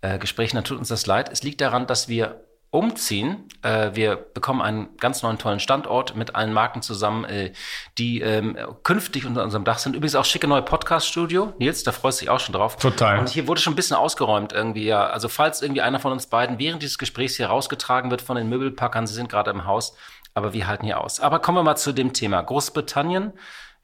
äh, 0.00 0.18
Gesprächen, 0.18 0.56
dann 0.56 0.64
tut 0.64 0.78
uns 0.78 0.88
das 0.88 1.06
leid. 1.06 1.30
Es 1.30 1.42
liegt 1.42 1.60
daran, 1.60 1.86
dass 1.86 2.08
wir 2.08 2.44
umziehen. 2.74 3.48
Äh, 3.62 3.92
wir 3.94 4.16
bekommen 4.16 4.60
einen 4.60 4.96
ganz 4.96 5.22
neuen 5.22 5.38
tollen 5.38 5.60
Standort 5.60 6.16
mit 6.16 6.34
allen 6.34 6.52
Marken 6.52 6.82
zusammen, 6.82 7.24
äh, 7.24 7.52
die 7.98 8.20
ähm, 8.20 8.58
künftig 8.82 9.26
unter 9.26 9.44
unserem 9.44 9.64
Dach 9.64 9.78
sind. 9.78 9.94
Übrigens 9.94 10.16
auch 10.16 10.24
schicke 10.24 10.48
neue 10.48 10.62
Podcast-Studio. 10.62 11.54
Nils, 11.58 11.84
da 11.84 11.92
freust 11.92 12.20
du 12.20 12.24
dich 12.24 12.30
auch 12.30 12.40
schon 12.40 12.52
drauf. 12.52 12.76
Total. 12.76 13.20
Und 13.20 13.28
hier 13.28 13.46
wurde 13.46 13.60
schon 13.60 13.74
ein 13.74 13.76
bisschen 13.76 13.96
ausgeräumt 13.96 14.52
irgendwie, 14.52 14.84
ja. 14.86 15.06
Also 15.06 15.28
falls 15.28 15.62
irgendwie 15.62 15.82
einer 15.82 16.00
von 16.00 16.10
uns 16.10 16.26
beiden 16.26 16.58
während 16.58 16.82
dieses 16.82 16.98
Gesprächs 16.98 17.36
hier 17.36 17.46
rausgetragen 17.46 18.10
wird 18.10 18.22
von 18.22 18.36
den 18.36 18.48
Möbelpackern, 18.48 19.06
sie 19.06 19.14
sind 19.14 19.28
gerade 19.28 19.52
im 19.52 19.66
Haus, 19.66 19.96
aber 20.34 20.52
wir 20.52 20.66
halten 20.66 20.84
hier 20.84 21.00
aus. 21.00 21.20
Aber 21.20 21.38
kommen 21.38 21.58
wir 21.58 21.62
mal 21.62 21.76
zu 21.76 21.92
dem 21.92 22.12
Thema. 22.12 22.42
Großbritannien, 22.42 23.34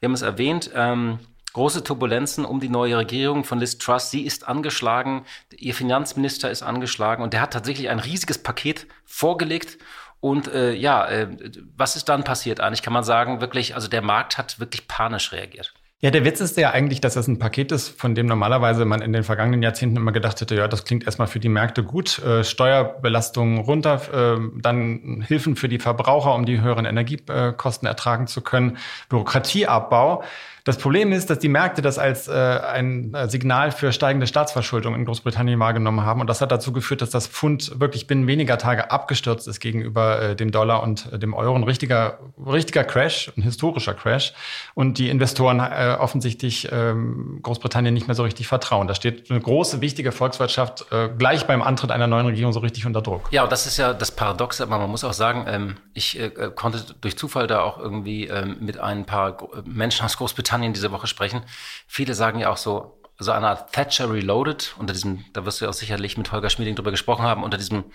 wir 0.01 0.07
haben 0.07 0.13
es 0.13 0.21
erwähnt, 0.21 0.69
ähm, 0.75 1.19
große 1.53 1.83
Turbulenzen 1.83 2.45
um 2.45 2.59
die 2.59 2.69
neue 2.69 2.97
Regierung 2.97 3.43
von 3.43 3.59
Liz 3.59 3.77
Truss. 3.77 4.11
Sie 4.11 4.21
ist 4.25 4.47
angeschlagen, 4.47 5.25
ihr 5.55 5.73
Finanzminister 5.73 6.49
ist 6.49 6.63
angeschlagen 6.63 7.23
und 7.23 7.33
der 7.33 7.41
hat 7.41 7.53
tatsächlich 7.53 7.89
ein 7.89 7.99
riesiges 7.99 8.41
Paket 8.41 8.87
vorgelegt. 9.05 9.77
Und 10.19 10.47
äh, 10.47 10.73
ja, 10.73 11.07
äh, 11.07 11.27
was 11.75 11.95
ist 11.95 12.07
dann 12.07 12.23
passiert 12.23 12.59
eigentlich? 12.59 12.83
Kann 12.83 12.93
man 12.93 13.03
sagen, 13.03 13.41
wirklich, 13.41 13.75
also 13.75 13.87
der 13.87 14.03
Markt 14.03 14.37
hat 14.37 14.59
wirklich 14.59 14.87
panisch 14.87 15.31
reagiert. 15.31 15.73
Ja, 16.03 16.09
der 16.09 16.25
Witz 16.25 16.41
ist 16.41 16.57
ja 16.57 16.71
eigentlich, 16.71 16.99
dass 16.99 17.13
das 17.13 17.27
ein 17.27 17.37
Paket 17.37 17.71
ist, 17.71 17.89
von 17.89 18.15
dem 18.15 18.25
normalerweise 18.25 18.85
man 18.85 19.03
in 19.03 19.13
den 19.13 19.23
vergangenen 19.23 19.61
Jahrzehnten 19.61 19.97
immer 19.97 20.11
gedacht 20.11 20.41
hätte, 20.41 20.55
ja, 20.55 20.67
das 20.67 20.83
klingt 20.83 21.05
erstmal 21.05 21.27
für 21.27 21.39
die 21.39 21.47
Märkte 21.47 21.83
gut, 21.83 22.17
äh, 22.17 22.43
Steuerbelastungen 22.43 23.59
runter, 23.59 24.01
äh, 24.11 24.39
dann 24.59 25.23
Hilfen 25.27 25.55
für 25.55 25.69
die 25.69 25.77
Verbraucher, 25.77 26.33
um 26.33 26.47
die 26.47 26.59
höheren 26.59 26.85
Energiekosten 26.85 27.87
ertragen 27.87 28.25
zu 28.25 28.41
können, 28.41 28.77
Bürokratieabbau. 29.09 30.23
Das 30.63 30.77
Problem 30.77 31.11
ist, 31.11 31.31
dass 31.31 31.39
die 31.39 31.49
Märkte 31.49 31.81
das 31.81 31.97
als 31.97 32.27
äh, 32.27 32.33
ein 32.33 33.15
äh, 33.15 33.27
Signal 33.27 33.71
für 33.71 33.91
steigende 33.91 34.27
Staatsverschuldung 34.27 34.93
in 34.93 35.05
Großbritannien 35.05 35.59
wahrgenommen 35.59 36.05
haben. 36.05 36.21
Und 36.21 36.27
das 36.27 36.39
hat 36.39 36.51
dazu 36.51 36.71
geführt, 36.71 37.01
dass 37.01 37.09
das 37.09 37.25
Pfund 37.25 37.79
wirklich 37.79 38.05
binnen 38.05 38.27
weniger 38.27 38.59
Tage 38.59 38.91
abgestürzt 38.91 39.47
ist 39.47 39.59
gegenüber 39.59 40.21
äh, 40.21 40.35
dem 40.35 40.51
Dollar 40.51 40.83
und 40.83 41.11
äh, 41.11 41.17
dem 41.17 41.33
Euro. 41.33 41.55
Ein 41.55 41.63
richtiger, 41.63 42.19
richtiger 42.45 42.83
Crash, 42.83 43.31
ein 43.35 43.41
historischer 43.41 43.95
Crash. 43.95 44.33
Und 44.75 44.99
die 44.99 45.09
Investoren 45.09 45.59
äh, 45.59 45.90
offensichtlich 45.99 46.69
ähm, 46.71 47.39
Großbritannien 47.41 47.93
nicht 47.93 48.07
mehr 48.07 48.15
so 48.15 48.23
richtig 48.23 48.47
vertrauen. 48.47 48.87
Da 48.87 48.95
steht 48.95 49.29
eine 49.29 49.39
große, 49.39 49.81
wichtige 49.81 50.11
Volkswirtschaft 50.11 50.85
äh, 50.91 51.09
gleich 51.17 51.45
beim 51.45 51.61
Antritt 51.61 51.91
einer 51.91 52.07
neuen 52.07 52.25
Regierung 52.25 52.53
so 52.53 52.59
richtig 52.59 52.85
unter 52.85 53.01
Druck. 53.01 53.27
Ja, 53.31 53.43
und 53.43 53.51
das 53.51 53.65
ist 53.65 53.77
ja 53.77 53.93
das 53.93 54.11
Paradoxe, 54.11 54.63
aber 54.63 54.77
man 54.77 54.89
muss 54.89 55.03
auch 55.03 55.13
sagen, 55.13 55.45
ähm, 55.47 55.77
ich 55.93 56.19
äh, 56.19 56.29
konnte 56.55 56.83
durch 57.01 57.17
Zufall 57.17 57.47
da 57.47 57.61
auch 57.61 57.77
irgendwie 57.77 58.27
ähm, 58.27 58.57
mit 58.59 58.79
ein 58.79 59.05
paar 59.05 59.37
Menschen 59.65 60.05
aus 60.05 60.17
Großbritannien 60.17 60.51
Großbritannien 60.51 60.73
diese 60.73 60.91
Woche 60.91 61.07
sprechen. 61.07 61.41
Viele 61.87 62.13
sagen 62.13 62.39
ja 62.39 62.49
auch 62.49 62.57
so, 62.57 62.97
so 63.19 63.31
eine 63.31 63.47
Art 63.47 63.71
Thatcher 63.71 64.11
Reloaded, 64.11 64.75
unter 64.79 64.93
diesem, 64.93 65.25
da 65.33 65.45
wirst 65.45 65.61
du 65.61 65.65
ja 65.65 65.69
auch 65.69 65.75
sicherlich 65.75 66.17
mit 66.17 66.31
Holger 66.31 66.49
Schmieding 66.49 66.75
drüber 66.75 66.91
gesprochen 66.91 67.23
haben, 67.23 67.43
unter 67.43 67.57
diesem 67.57 67.85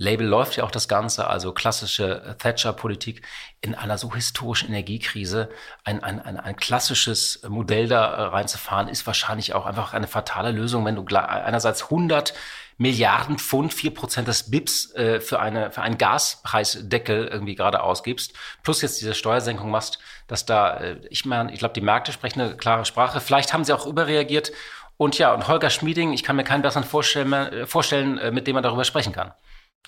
Label 0.00 0.26
läuft 0.26 0.56
ja 0.56 0.64
auch 0.64 0.70
das 0.70 0.88
Ganze, 0.88 1.26
also 1.26 1.52
klassische 1.52 2.34
Thatcher-Politik 2.38 3.20
in 3.60 3.74
einer 3.74 3.98
so 3.98 4.14
historischen 4.14 4.70
Energiekrise. 4.70 5.50
Ein, 5.84 6.02
ein, 6.02 6.18
ein, 6.22 6.40
ein 6.40 6.56
klassisches 6.56 7.42
Modell 7.46 7.86
da 7.86 8.28
reinzufahren, 8.28 8.88
ist 8.88 9.06
wahrscheinlich 9.06 9.52
auch 9.52 9.66
einfach 9.66 9.92
eine 9.92 10.06
fatale 10.06 10.52
Lösung, 10.52 10.86
wenn 10.86 10.96
du 10.96 11.04
einerseits 11.14 11.82
100 11.84 12.32
Milliarden 12.78 13.38
Pfund, 13.38 13.74
vier 13.74 13.92
Prozent 13.92 14.26
des 14.26 14.50
BIPs 14.50 14.94
äh, 14.94 15.20
für, 15.20 15.38
eine, 15.38 15.70
für 15.70 15.82
einen 15.82 15.98
Gaspreisdeckel 15.98 17.26
irgendwie 17.26 17.54
gerade 17.54 17.82
ausgibst, 17.82 18.32
plus 18.62 18.80
jetzt 18.80 19.02
diese 19.02 19.12
Steuersenkung 19.12 19.70
machst, 19.70 19.98
dass 20.28 20.46
da, 20.46 20.78
äh, 20.78 20.96
ich 21.10 21.26
meine, 21.26 21.52
ich 21.52 21.58
glaube, 21.58 21.74
die 21.74 21.82
Märkte 21.82 22.10
sprechen 22.12 22.40
eine 22.40 22.56
klare 22.56 22.86
Sprache. 22.86 23.20
Vielleicht 23.20 23.52
haben 23.52 23.64
sie 23.64 23.74
auch 23.74 23.84
überreagiert. 23.84 24.50
Und 24.96 25.18
ja, 25.18 25.34
und 25.34 25.46
Holger 25.46 25.68
Schmieding, 25.68 26.14
ich 26.14 26.22
kann 26.22 26.36
mir 26.36 26.44
keinen 26.44 26.62
besseren 26.62 26.84
vorstellen, 26.84 27.30
äh, 27.34 27.66
vorstellen 27.66 28.16
äh, 28.16 28.30
mit 28.30 28.46
dem 28.46 28.54
man 28.54 28.62
darüber 28.62 28.84
sprechen 28.84 29.12
kann. 29.12 29.34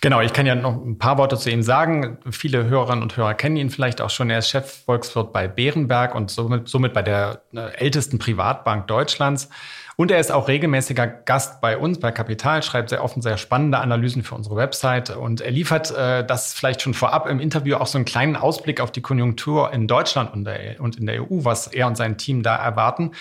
Genau, 0.00 0.20
ich 0.20 0.32
kann 0.32 0.46
ja 0.46 0.56
noch 0.56 0.84
ein 0.84 0.98
paar 0.98 1.16
Worte 1.18 1.36
zu 1.38 1.48
ihm 1.48 1.62
sagen. 1.62 2.18
Viele 2.30 2.64
Hörerinnen 2.64 3.02
und 3.02 3.16
Hörer 3.16 3.34
kennen 3.34 3.56
ihn 3.56 3.70
vielleicht 3.70 4.00
auch 4.00 4.10
schon. 4.10 4.30
Er 4.30 4.38
ist 4.38 4.48
Chefvolkswirt 4.48 5.32
bei 5.32 5.46
Bärenberg 5.46 6.16
und 6.16 6.30
somit, 6.30 6.68
somit 6.68 6.92
bei 6.92 7.02
der 7.02 7.42
äh, 7.54 7.72
ältesten 7.76 8.18
Privatbank 8.18 8.88
Deutschlands. 8.88 9.48
Und 9.96 10.10
er 10.10 10.18
ist 10.18 10.32
auch 10.32 10.48
regelmäßiger 10.48 11.06
Gast 11.06 11.60
bei 11.60 11.76
uns, 11.76 12.00
bei 12.00 12.10
Kapital, 12.10 12.62
schreibt 12.62 12.88
sehr 12.88 13.04
offen 13.04 13.22
sehr 13.22 13.36
spannende 13.36 13.78
Analysen 13.78 14.24
für 14.24 14.34
unsere 14.34 14.56
Website. 14.56 15.10
Und 15.10 15.40
er 15.40 15.50
liefert 15.50 15.90
äh, 15.96 16.26
das 16.26 16.54
vielleicht 16.54 16.82
schon 16.82 16.94
vorab 16.94 17.28
im 17.28 17.38
Interview 17.38 17.76
auch 17.76 17.86
so 17.86 17.98
einen 17.98 18.04
kleinen 18.04 18.34
Ausblick 18.34 18.80
auf 18.80 18.90
die 18.90 19.02
Konjunktur 19.02 19.72
in 19.72 19.86
Deutschland 19.86 20.32
und, 20.32 20.44
der, 20.44 20.80
und 20.80 20.96
in 20.96 21.06
der 21.06 21.22
EU, 21.22 21.44
was 21.44 21.68
er 21.68 21.86
und 21.86 21.96
sein 21.96 22.16
Team 22.16 22.42
da 22.42 22.56
erwarten. 22.56 23.12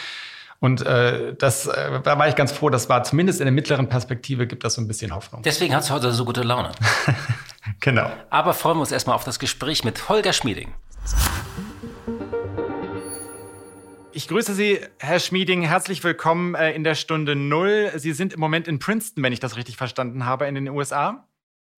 Und 0.62 0.86
äh, 0.86 1.34
das, 1.36 1.66
äh, 1.66 2.02
da 2.04 2.20
war 2.20 2.28
ich 2.28 2.36
ganz 2.36 2.52
froh, 2.52 2.70
das 2.70 2.88
war 2.88 3.04
zumindest 3.04 3.42
in 3.42 3.46
der 3.46 3.52
mittleren 3.52 3.90
Perspektive 3.90 4.46
gibt 4.46 4.64
das 4.64 4.76
so 4.76 4.82
ein 4.82 4.88
bisschen 4.88 5.14
Hoffnung. 5.14 5.42
Deswegen 5.42 5.74
hat 5.74 5.82
es 5.82 5.90
heute 5.90 6.12
so 6.12 6.24
gute 6.24 6.44
Laune. 6.44 6.72
genau. 7.80 8.12
Aber 8.30 8.54
freuen 8.54 8.78
wir 8.78 8.82
uns 8.82 8.92
erstmal 8.92 9.16
auf 9.16 9.24
das 9.24 9.40
Gespräch 9.40 9.84
mit 9.84 10.08
Holger 10.08 10.34
Schmieding. 10.34 10.72
Ich 14.12 14.28
grüße 14.28 14.54
Sie, 14.54 14.80
Herr 15.00 15.20
Schmieding. 15.20 15.64
Herzlich 15.64 16.04
willkommen 16.04 16.54
äh, 16.54 16.74
in 16.74 16.84
der 16.84 16.94
Stunde 16.94 17.36
Null. 17.36 17.92
Sie 17.96 18.12
sind 18.12 18.32
im 18.34 18.40
Moment 18.40 18.68
in 18.68 18.78
Princeton, 18.78 19.24
wenn 19.24 19.34
ich 19.34 19.40
das 19.40 19.58
richtig 19.58 19.78
verstanden 19.78 20.28
habe, 20.28 20.46
in 20.46 20.54
den 20.54 20.70
USA. 20.70 21.28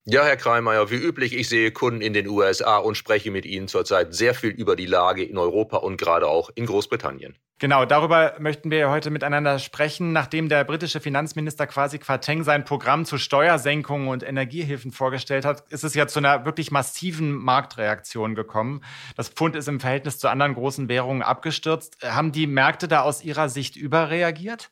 Ja, 0.03 0.25
Herr 0.25 0.35
Kreimeier, 0.35 0.89
wie 0.89 0.95
üblich, 0.95 1.33
ich 1.33 1.47
sehe 1.47 1.71
Kunden 1.71 2.01
in 2.01 2.11
den 2.11 2.27
USA 2.27 2.79
und 2.79 2.97
spreche 2.97 3.31
mit 3.31 3.45
Ihnen 3.45 3.69
zurzeit 3.69 4.13
sehr 4.13 4.33
viel 4.33 4.49
über 4.49 4.75
die 4.75 4.87
Lage 4.87 5.23
in 5.23 5.37
Europa 5.37 5.77
und 5.77 5.95
gerade 5.95 6.27
auch 6.27 6.49
in 6.55 6.65
Großbritannien. 6.65 7.37
Genau, 7.59 7.85
darüber 7.85 8.35
möchten 8.39 8.71
wir 8.71 8.89
heute 8.89 9.09
miteinander 9.09 9.57
sprechen. 9.57 10.11
Nachdem 10.11 10.49
der 10.49 10.63
britische 10.63 10.99
Finanzminister 10.99 11.65
quasi 11.67 11.97
Quateng 11.97 12.43
sein 12.43 12.65
Programm 12.65 13.05
zu 13.05 13.17
Steuersenkungen 13.17 14.09
und 14.09 14.23
Energiehilfen 14.23 14.91
vorgestellt 14.91 15.45
hat, 15.45 15.63
ist 15.71 15.83
es 15.83 15.93
ja 15.93 16.07
zu 16.07 16.19
einer 16.19 16.45
wirklich 16.45 16.71
massiven 16.71 17.31
Marktreaktion 17.31 18.35
gekommen. 18.35 18.83
Das 19.15 19.29
Pfund 19.29 19.55
ist 19.55 19.67
im 19.67 19.79
Verhältnis 19.79 20.19
zu 20.19 20.27
anderen 20.27 20.55
großen 20.55 20.89
Währungen 20.89 21.21
abgestürzt. 21.21 21.97
Haben 22.03 22.31
die 22.31 22.47
Märkte 22.47 22.87
da 22.87 23.01
aus 23.01 23.23
Ihrer 23.23 23.47
Sicht 23.47 23.75
überreagiert? 23.75 24.69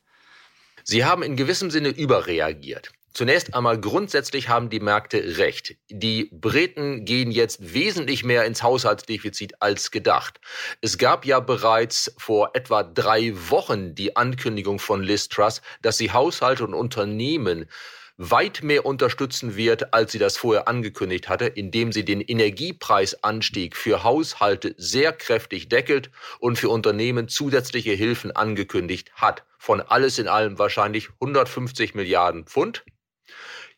Sie 0.84 1.04
haben 1.04 1.22
in 1.22 1.36
gewissem 1.36 1.70
Sinne 1.70 1.90
überreagiert. 1.90 2.92
Zunächst 3.14 3.54
einmal 3.54 3.78
grundsätzlich 3.78 4.48
haben 4.48 4.70
die 4.70 4.80
Märkte 4.80 5.36
recht. 5.36 5.76
Die 5.90 6.30
Briten 6.32 7.04
gehen 7.04 7.30
jetzt 7.30 7.74
wesentlich 7.74 8.24
mehr 8.24 8.46
ins 8.46 8.62
Haushaltsdefizit 8.62 9.60
als 9.60 9.90
gedacht. 9.90 10.40
Es 10.80 10.96
gab 10.96 11.26
ja 11.26 11.40
bereits 11.40 12.14
vor 12.16 12.52
etwa 12.54 12.82
drei 12.82 13.34
Wochen 13.50 13.94
die 13.94 14.16
Ankündigung 14.16 14.78
von 14.78 15.02
Liz 15.02 15.28
Truss, 15.28 15.60
dass 15.82 15.98
sie 15.98 16.10
Haushalte 16.12 16.64
und 16.64 16.72
Unternehmen 16.72 17.66
weit 18.16 18.62
mehr 18.62 18.86
unterstützen 18.86 19.56
wird, 19.56 19.92
als 19.92 20.12
sie 20.12 20.18
das 20.18 20.36
vorher 20.36 20.68
angekündigt 20.68 21.28
hatte, 21.28 21.46
indem 21.46 21.92
sie 21.92 22.04
den 22.04 22.20
Energiepreisanstieg 22.20 23.76
für 23.76 24.04
Haushalte 24.04 24.74
sehr 24.78 25.12
kräftig 25.12 25.68
deckelt 25.68 26.10
und 26.38 26.56
für 26.56 26.68
Unternehmen 26.68 27.28
zusätzliche 27.28 27.92
Hilfen 27.92 28.30
angekündigt 28.30 29.12
hat. 29.16 29.44
Von 29.58 29.80
alles 29.80 30.18
in 30.18 30.28
allem 30.28 30.58
wahrscheinlich 30.58 31.10
150 31.20 31.94
Milliarden 31.94 32.46
Pfund. 32.46 32.84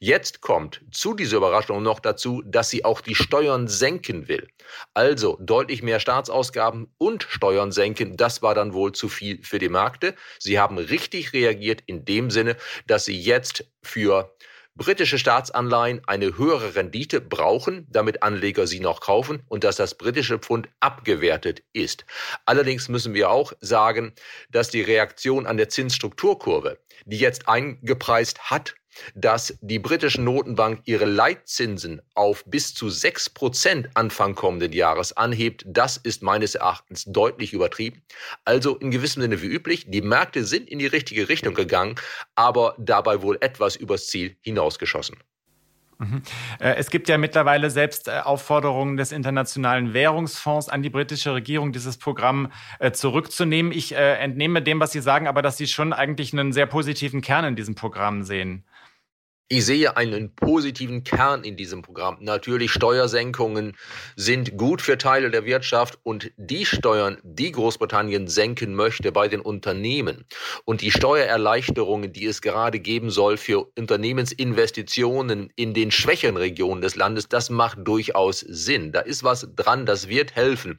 Jetzt 0.07 0.43
kommt 0.43 0.83
zu 0.91 1.15
dieser 1.15 1.39
Überraschung 1.39 1.83
noch 1.83 1.99
dazu, 1.99 2.43
dass 2.45 2.69
sie 2.69 2.85
auch 2.85 3.01
die 3.01 3.15
Steuern 3.15 3.69
senken 3.69 4.29
will. 4.29 4.49
Also 4.93 5.39
deutlich 5.41 5.83
mehr 5.83 5.99
Staatsausgaben 5.99 6.93
und 6.99 7.23
Steuern 7.23 7.73
senken, 7.73 8.19
das 8.19 8.43
war 8.43 8.55
dann 8.55 8.75
wohl 8.75 8.93
zu 8.93 9.09
viel 9.09 9.43
für 9.43 9.59
die 9.59 9.71
Märkte. 9.71 10.15
Sie 10.39 10.59
haben 10.59 10.77
richtig 10.77 11.33
reagiert 11.33 11.83
in 11.87 12.05
dem 12.05 12.31
Sinne, 12.31 12.59
dass 12.87 13.07
sie 13.07 13.19
jetzt 13.19 13.65
für 13.83 14.37
britische 14.75 15.19
Staatsanleihen 15.19 16.03
eine 16.07 16.37
höhere 16.37 16.75
Rendite 16.75 17.23
brauchen, 17.23 17.87
damit 17.89 18.23
Anleger 18.23 18.67
sie 18.67 18.81
noch 18.81 19.01
kaufen 19.01 19.43
und 19.49 19.65
dass 19.65 19.77
das 19.77 19.97
britische 19.97 20.39
Pfund 20.39 20.69
abgewertet 20.81 21.63
ist. 21.73 22.05
Allerdings 22.45 22.91
müssen 22.91 23.15
wir 23.15 23.31
auch 23.31 23.55
sagen, 23.61 24.13
dass 24.51 24.69
die 24.69 24.83
Reaktion 24.83 25.47
an 25.47 25.57
der 25.57 25.71
Zinsstrukturkurve, 25.71 26.79
die 27.07 27.19
jetzt 27.19 27.49
eingepreist 27.49 28.51
hat, 28.51 28.75
dass 29.15 29.57
die 29.61 29.79
britische 29.79 30.21
Notenbank 30.21 30.81
ihre 30.85 31.05
Leitzinsen 31.05 32.03
auf 32.15 32.45
bis 32.47 32.75
zu 32.75 32.89
sechs 32.91 33.31
Prozent 33.31 33.89
Anfang 33.95 34.35
kommenden 34.35 34.73
Jahres 34.73 35.17
anhebt, 35.17 35.65
das 35.67 35.97
ist 35.97 36.23
meines 36.23 36.55
Erachtens 36.55 37.05
deutlich 37.05 37.53
übertrieben. 37.53 38.03
Also 38.45 38.77
in 38.77 38.91
gewissem 38.91 39.23
Sinne 39.23 39.43
wie 39.43 39.47
üblich, 39.47 39.87
die 39.89 40.03
Märkte 40.03 40.45
sind 40.45 40.69
in 40.69 40.79
die 40.79 40.87
richtige 40.87 41.29
Richtung 41.29 41.55
gegangen, 41.55 41.97
aber 42.35 42.75
dabei 42.79 43.23
wohl 43.23 43.39
etwas 43.41 43.77
übers 43.77 44.07
Ziel 44.07 44.37
hinausgeschossen. 44.41 45.17
Mhm. 45.99 46.23
Äh, 46.61 46.75
es 46.75 46.91
gibt 46.91 47.09
ja 47.09 47.19
mittlerweile 47.19 47.71
selbst 47.71 48.09
äh, 48.09 48.21
Aufforderungen 48.21 48.97
des 48.97 49.13
Internationalen 49.13 49.95
Währungsfonds 49.95 50.69
an 50.69 50.83
die 50.83 50.91
britische 50.91 51.35
Regierung, 51.35 51.73
dieses 51.73 51.99
Programm 51.99 52.51
äh, 52.79 52.93
zurückzunehmen. 52.93 53.73
Ich 53.73 53.93
entnehme 53.95 54.63
dem, 54.63 54.81
was 54.81 54.93
Sie 54.93 55.01
sagen, 55.01 55.29
aber 55.29 55.43
dass 55.43 55.57
Sie 55.57 55.67
schon 55.67 55.93
eigentlich 55.93 56.33
einen 56.33 56.53
sehr 56.53 56.67
positiven 56.67 57.21
Kern 57.21 57.45
in 57.45 57.57
diesem 57.57 57.75
Programm 57.75 58.25
sehen. 58.25 58.65
Ich 59.49 59.67
sehe 59.67 59.95
einen 59.99 60.35
positiven 60.35 61.05
Kern 61.05 61.45
in 61.45 61.55
diesem 61.55 61.83
Programm. 61.83 62.17
Natürlich, 62.21 62.71
Steuersenkungen 62.71 63.77
sind 64.17 64.57
gut 64.57 64.81
für 64.81 64.97
Teile 64.97 65.31
der 65.31 65.45
Wirtschaft 65.45 65.99
und 66.03 66.33
die 66.39 66.65
Steuern, 66.65 67.19
die 67.23 67.53
Großbritannien 67.53 68.27
senken 68.27 68.75
möchte 68.75 69.13
bei 69.13 69.29
den 69.29 69.43
Unternehmen 69.43 70.25
und 70.65 70.81
die 70.81 70.91
Steuererleichterungen, 70.91 72.11
die 72.11 72.25
es 72.25 72.41
gerade 72.41 72.81
geben 72.81 73.11
soll 73.11 73.37
für 73.37 73.71
Unternehmensinvestitionen 73.79 75.53
in 75.57 75.75
den 75.75 75.91
schwächeren 75.91 76.39
Regionen 76.39 76.81
des 76.81 76.97
Landes, 76.97 77.29
das 77.29 77.51
macht 77.51 77.79
durchaus 77.85 78.41
Sinn. 78.41 78.93
Da 78.93 79.01
ist 79.01 79.25
was 79.25 79.47
dran, 79.55 79.85
das 79.85 80.09
wird 80.09 80.35
helfen. 80.35 80.79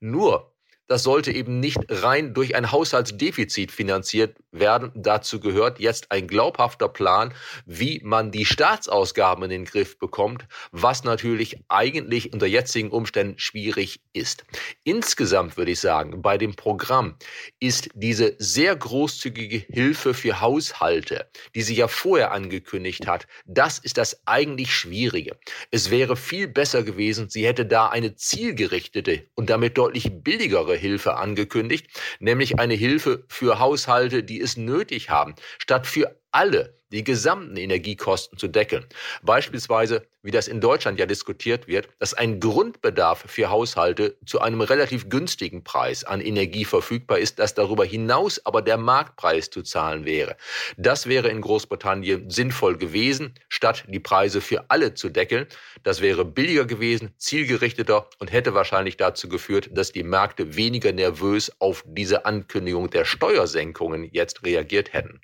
Nur 0.00 0.52
das 0.90 1.04
sollte 1.04 1.30
eben 1.30 1.60
nicht 1.60 1.78
rein 1.88 2.34
durch 2.34 2.56
ein 2.56 2.72
Haushaltsdefizit 2.72 3.70
finanziert 3.70 4.36
werden. 4.50 4.90
Dazu 4.96 5.38
gehört 5.38 5.78
jetzt 5.78 6.10
ein 6.10 6.26
glaubhafter 6.26 6.88
Plan, 6.88 7.32
wie 7.64 8.00
man 8.02 8.32
die 8.32 8.44
Staatsausgaben 8.44 9.44
in 9.44 9.50
den 9.50 9.64
Griff 9.66 10.00
bekommt, 10.00 10.46
was 10.72 11.04
natürlich 11.04 11.58
eigentlich 11.68 12.32
unter 12.32 12.46
jetzigen 12.46 12.90
Umständen 12.90 13.38
schwierig 13.38 14.00
ist. 14.12 14.42
Insgesamt 14.82 15.56
würde 15.56 15.70
ich 15.70 15.78
sagen, 15.78 16.22
bei 16.22 16.36
dem 16.38 16.56
Programm 16.56 17.14
ist 17.60 17.90
diese 17.94 18.34
sehr 18.38 18.74
großzügige 18.74 19.58
Hilfe 19.58 20.12
für 20.12 20.40
Haushalte, 20.40 21.30
die 21.54 21.62
sie 21.62 21.76
ja 21.76 21.86
vorher 21.86 22.32
angekündigt 22.32 23.06
hat, 23.06 23.28
das 23.46 23.78
ist 23.78 23.96
das 23.96 24.22
eigentlich 24.26 24.74
Schwierige. 24.74 25.38
Es 25.70 25.92
wäre 25.92 26.16
viel 26.16 26.48
besser 26.48 26.82
gewesen, 26.82 27.28
sie 27.28 27.46
hätte 27.46 27.64
da 27.64 27.86
eine 27.86 28.16
zielgerichtete 28.16 29.28
und 29.36 29.50
damit 29.50 29.78
deutlich 29.78 30.10
billigere 30.10 30.79
Hilfe 30.80 31.16
angekündigt, 31.16 31.86
nämlich 32.18 32.58
eine 32.58 32.74
Hilfe 32.74 33.24
für 33.28 33.58
Haushalte, 33.58 34.24
die 34.24 34.40
es 34.40 34.56
nötig 34.56 35.10
haben, 35.10 35.34
statt 35.58 35.86
für 35.86 36.19
alle 36.32 36.80
die 36.92 37.04
gesamten 37.04 37.56
Energiekosten 37.56 38.36
zu 38.38 38.48
deckeln. 38.48 38.84
Beispielsweise, 39.22 40.06
wie 40.22 40.30
das 40.30 40.48
in 40.48 40.60
Deutschland 40.60 40.98
ja 40.98 41.06
diskutiert 41.06 41.68
wird, 41.68 41.88
dass 41.98 42.14
ein 42.14 42.40
Grundbedarf 42.40 43.24
für 43.26 43.48
Haushalte 43.48 44.16
zu 44.26 44.40
einem 44.40 44.60
relativ 44.60 45.08
günstigen 45.08 45.62
Preis 45.64 46.04
an 46.04 46.20
Energie 46.20 46.64
verfügbar 46.64 47.18
ist, 47.18 47.38
dass 47.38 47.54
darüber 47.54 47.84
hinaus 47.84 48.44
aber 48.44 48.60
der 48.60 48.76
Marktpreis 48.76 49.50
zu 49.50 49.62
zahlen 49.62 50.04
wäre. 50.04 50.36
Das 50.76 51.06
wäre 51.06 51.28
in 51.28 51.40
Großbritannien 51.40 52.28
sinnvoll 52.28 52.76
gewesen, 52.76 53.34
statt 53.48 53.84
die 53.88 54.00
Preise 54.00 54.40
für 54.40 54.64
alle 54.68 54.94
zu 54.94 55.08
deckeln. 55.08 55.46
Das 55.84 56.00
wäre 56.00 56.24
billiger 56.24 56.64
gewesen, 56.64 57.14
zielgerichteter 57.16 58.08
und 58.18 58.32
hätte 58.32 58.54
wahrscheinlich 58.54 58.96
dazu 58.96 59.28
geführt, 59.28 59.70
dass 59.72 59.92
die 59.92 60.02
Märkte 60.02 60.56
weniger 60.56 60.92
nervös 60.92 61.52
auf 61.60 61.84
diese 61.86 62.26
Ankündigung 62.26 62.90
der 62.90 63.04
Steuersenkungen 63.04 64.08
jetzt 64.12 64.44
reagiert 64.44 64.92
hätten. 64.92 65.20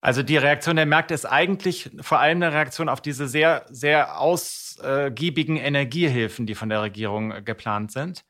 Also 0.00 0.22
die 0.22 0.38
Reaktion 0.38 0.76
der 0.76 0.86
Märkte 0.86 1.12
ist 1.14 1.26
eigentlich 1.26 1.90
vor 2.00 2.20
allem 2.20 2.42
eine 2.42 2.52
Reaktion 2.52 2.88
auf 2.88 3.02
diese 3.02 3.28
sehr, 3.28 3.66
sehr 3.68 4.18
ausgiebigen 4.18 5.56
Energiehilfen, 5.56 6.46
die 6.46 6.54
von 6.54 6.70
der 6.70 6.82
Regierung 6.82 7.44
geplant 7.44 7.92
sind. 7.92 8.24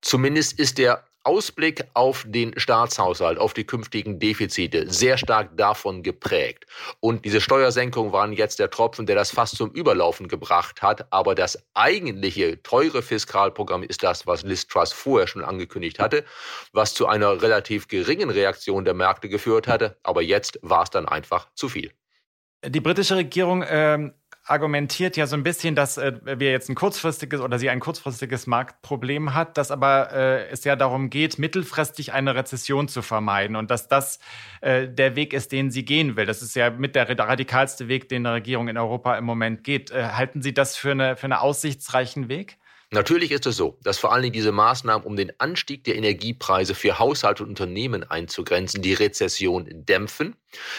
Zumindest 0.00 0.58
ist 0.58 0.78
der 0.78 1.07
Ausblick 1.28 1.84
auf 1.92 2.24
den 2.26 2.58
Staatshaushalt, 2.58 3.38
auf 3.38 3.52
die 3.52 3.64
künftigen 3.64 4.18
Defizite 4.18 4.90
sehr 4.90 5.18
stark 5.18 5.54
davon 5.58 6.02
geprägt. 6.02 6.64
Und 7.00 7.26
diese 7.26 7.42
Steuersenkungen 7.42 8.14
waren 8.14 8.32
jetzt 8.32 8.58
der 8.58 8.70
Tropfen, 8.70 9.04
der 9.04 9.14
das 9.14 9.30
fast 9.30 9.56
zum 9.56 9.70
Überlaufen 9.72 10.28
gebracht 10.28 10.80
hat. 10.80 11.12
Aber 11.12 11.34
das 11.34 11.62
eigentliche 11.74 12.62
teure 12.62 13.02
Fiskalprogramm 13.02 13.82
ist 13.82 14.02
das, 14.02 14.26
was 14.26 14.42
Liz 14.42 14.66
Truss 14.66 14.94
vorher 14.94 15.26
schon 15.26 15.44
angekündigt 15.44 15.98
hatte, 15.98 16.24
was 16.72 16.94
zu 16.94 17.06
einer 17.06 17.42
relativ 17.42 17.88
geringen 17.88 18.30
Reaktion 18.30 18.86
der 18.86 18.94
Märkte 18.94 19.28
geführt 19.28 19.68
hatte. 19.68 19.98
Aber 20.02 20.22
jetzt 20.22 20.58
war 20.62 20.84
es 20.84 20.88
dann 20.88 21.06
einfach 21.06 21.48
zu 21.54 21.68
viel. 21.68 21.92
Die 22.64 22.80
britische 22.80 23.16
Regierung 23.16 23.62
ähm, 23.68 24.14
argumentiert 24.48 25.16
ja 25.16 25.26
so 25.26 25.36
ein 25.36 25.42
bisschen, 25.42 25.74
dass 25.74 25.98
äh, 25.98 26.12
wir 26.24 26.50
jetzt 26.50 26.68
ein 26.68 26.74
kurzfristiges 26.74 27.40
oder 27.40 27.58
sie 27.58 27.70
ein 27.70 27.80
kurzfristiges 27.80 28.46
Marktproblem 28.46 29.34
hat, 29.34 29.58
dass 29.58 29.70
aber 29.70 30.12
äh, 30.12 30.48
es 30.48 30.64
ja 30.64 30.76
darum 30.76 31.10
geht, 31.10 31.38
mittelfristig 31.38 32.12
eine 32.12 32.34
Rezession 32.34 32.88
zu 32.88 33.02
vermeiden 33.02 33.56
und 33.56 33.70
dass 33.70 33.88
das 33.88 34.18
äh, 34.60 34.88
der 34.88 35.16
Weg 35.16 35.32
ist, 35.32 35.52
den 35.52 35.70
sie 35.70 35.84
gehen 35.84 36.16
will. 36.16 36.26
Das 36.26 36.42
ist 36.42 36.56
ja 36.56 36.70
mit 36.70 36.94
der 36.94 37.08
radikalste 37.08 37.88
Weg, 37.88 38.08
den 38.08 38.26
eine 38.26 38.36
Regierung 38.36 38.68
in 38.68 38.78
Europa 38.78 39.16
im 39.16 39.24
Moment 39.24 39.64
geht. 39.64 39.90
Äh, 39.90 40.08
halten 40.08 40.42
Sie 40.42 40.54
das 40.54 40.76
für, 40.76 40.92
eine, 40.92 41.16
für 41.16 41.24
einen 41.24 41.34
aussichtsreichen 41.34 42.28
Weg? 42.28 42.58
Natürlich 42.90 43.32
ist 43.32 43.44
es 43.44 43.56
so, 43.56 43.78
dass 43.82 43.98
vor 43.98 44.14
allen 44.14 44.22
Dingen 44.22 44.32
diese 44.32 44.50
Maßnahmen, 44.50 45.06
um 45.06 45.14
den 45.14 45.38
Anstieg 45.38 45.84
der 45.84 45.96
Energiepreise 45.96 46.74
für 46.74 46.98
Haushalte 46.98 47.42
und 47.42 47.50
Unternehmen 47.50 48.02
einzugrenzen, 48.02 48.80
die 48.80 48.94
Rezession 48.94 49.66
dämpfen. 49.70 50.36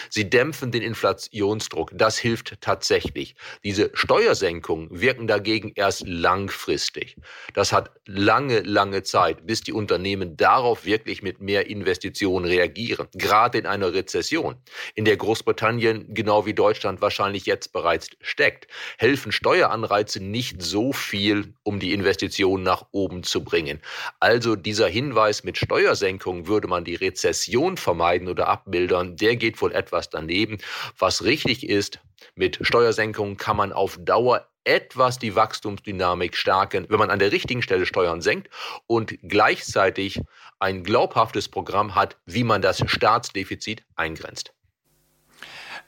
Sie 0.08 0.28
dämpfen 0.28 0.70
den 0.72 0.82
Inflationsdruck. 0.82 1.90
Das 1.94 2.18
hilft 2.18 2.60
tatsächlich. 2.60 3.34
Diese 3.64 3.90
Steuersenkungen 3.94 4.88
wirken 4.90 5.26
dagegen 5.26 5.72
erst 5.74 6.06
langfristig. 6.06 7.16
Das 7.54 7.72
hat 7.72 7.90
lange, 8.06 8.60
lange 8.60 9.02
Zeit, 9.02 9.46
bis 9.46 9.60
die 9.60 9.72
Unternehmen 9.72 10.36
darauf 10.36 10.84
wirklich 10.84 11.22
mit 11.22 11.40
mehr 11.40 11.68
Investitionen 11.68 12.46
reagieren. 12.46 13.08
Gerade 13.14 13.58
in 13.58 13.66
einer 13.66 13.92
Rezession, 13.92 14.56
in 14.94 15.04
der 15.04 15.16
Großbritannien 15.16 16.14
genau 16.14 16.46
wie 16.46 16.54
Deutschland 16.54 17.00
wahrscheinlich 17.00 17.46
jetzt 17.46 17.72
bereits 17.72 18.08
steckt, 18.20 18.66
helfen 18.98 19.32
Steueranreize 19.32 20.22
nicht 20.22 20.62
so 20.62 20.92
viel, 20.92 21.54
um 21.62 21.78
die 21.78 21.92
Investitionen 21.92 22.64
nach 22.64 22.86
oben 22.92 23.22
zu 23.22 23.44
bringen. 23.44 23.80
Also 24.18 24.56
dieser 24.56 24.88
Hinweis 24.88 25.44
mit 25.44 25.58
Steuersenkungen 25.58 26.46
würde 26.46 26.68
man 26.68 26.84
die 26.84 26.94
Rezession 26.94 27.76
vermeiden 27.76 28.28
oder 28.28 28.48
abmildern, 28.48 29.16
der 29.16 29.36
geht 29.36 29.59
wohl 29.60 29.72
etwas 29.72 30.10
daneben. 30.10 30.58
Was 30.98 31.24
richtig 31.24 31.68
ist, 31.68 32.00
mit 32.34 32.58
Steuersenkungen 32.62 33.36
kann 33.36 33.56
man 33.56 33.72
auf 33.72 33.98
Dauer 34.00 34.46
etwas 34.64 35.18
die 35.18 35.34
Wachstumsdynamik 35.34 36.36
stärken, 36.36 36.86
wenn 36.88 36.98
man 36.98 37.10
an 37.10 37.18
der 37.18 37.32
richtigen 37.32 37.62
Stelle 37.62 37.86
Steuern 37.86 38.20
senkt 38.20 38.50
und 38.86 39.16
gleichzeitig 39.22 40.20
ein 40.58 40.84
glaubhaftes 40.84 41.48
Programm 41.48 41.94
hat, 41.94 42.18
wie 42.26 42.44
man 42.44 42.62
das 42.62 42.82
Staatsdefizit 42.86 43.84
eingrenzt. 43.96 44.52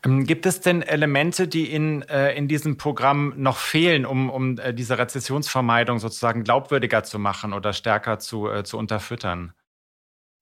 Ähm, 0.04 0.24
gibt 0.24 0.46
es 0.46 0.60
denn 0.60 0.82
Elemente, 0.82 1.46
die 1.46 1.70
in, 1.72 2.02
äh, 2.02 2.34
in 2.34 2.48
diesem 2.48 2.76
Programm 2.76 3.34
noch 3.36 3.58
fehlen, 3.58 4.04
um, 4.04 4.30
um 4.30 4.58
äh, 4.58 4.74
diese 4.74 4.98
Rezessionsvermeidung 4.98 5.98
sozusagen 5.98 6.42
glaubwürdiger 6.42 7.04
zu 7.04 7.18
machen 7.18 7.52
oder 7.52 7.72
stärker 7.72 8.18
zu, 8.18 8.48
äh, 8.48 8.64
zu 8.64 8.78
unterfüttern? 8.78 9.52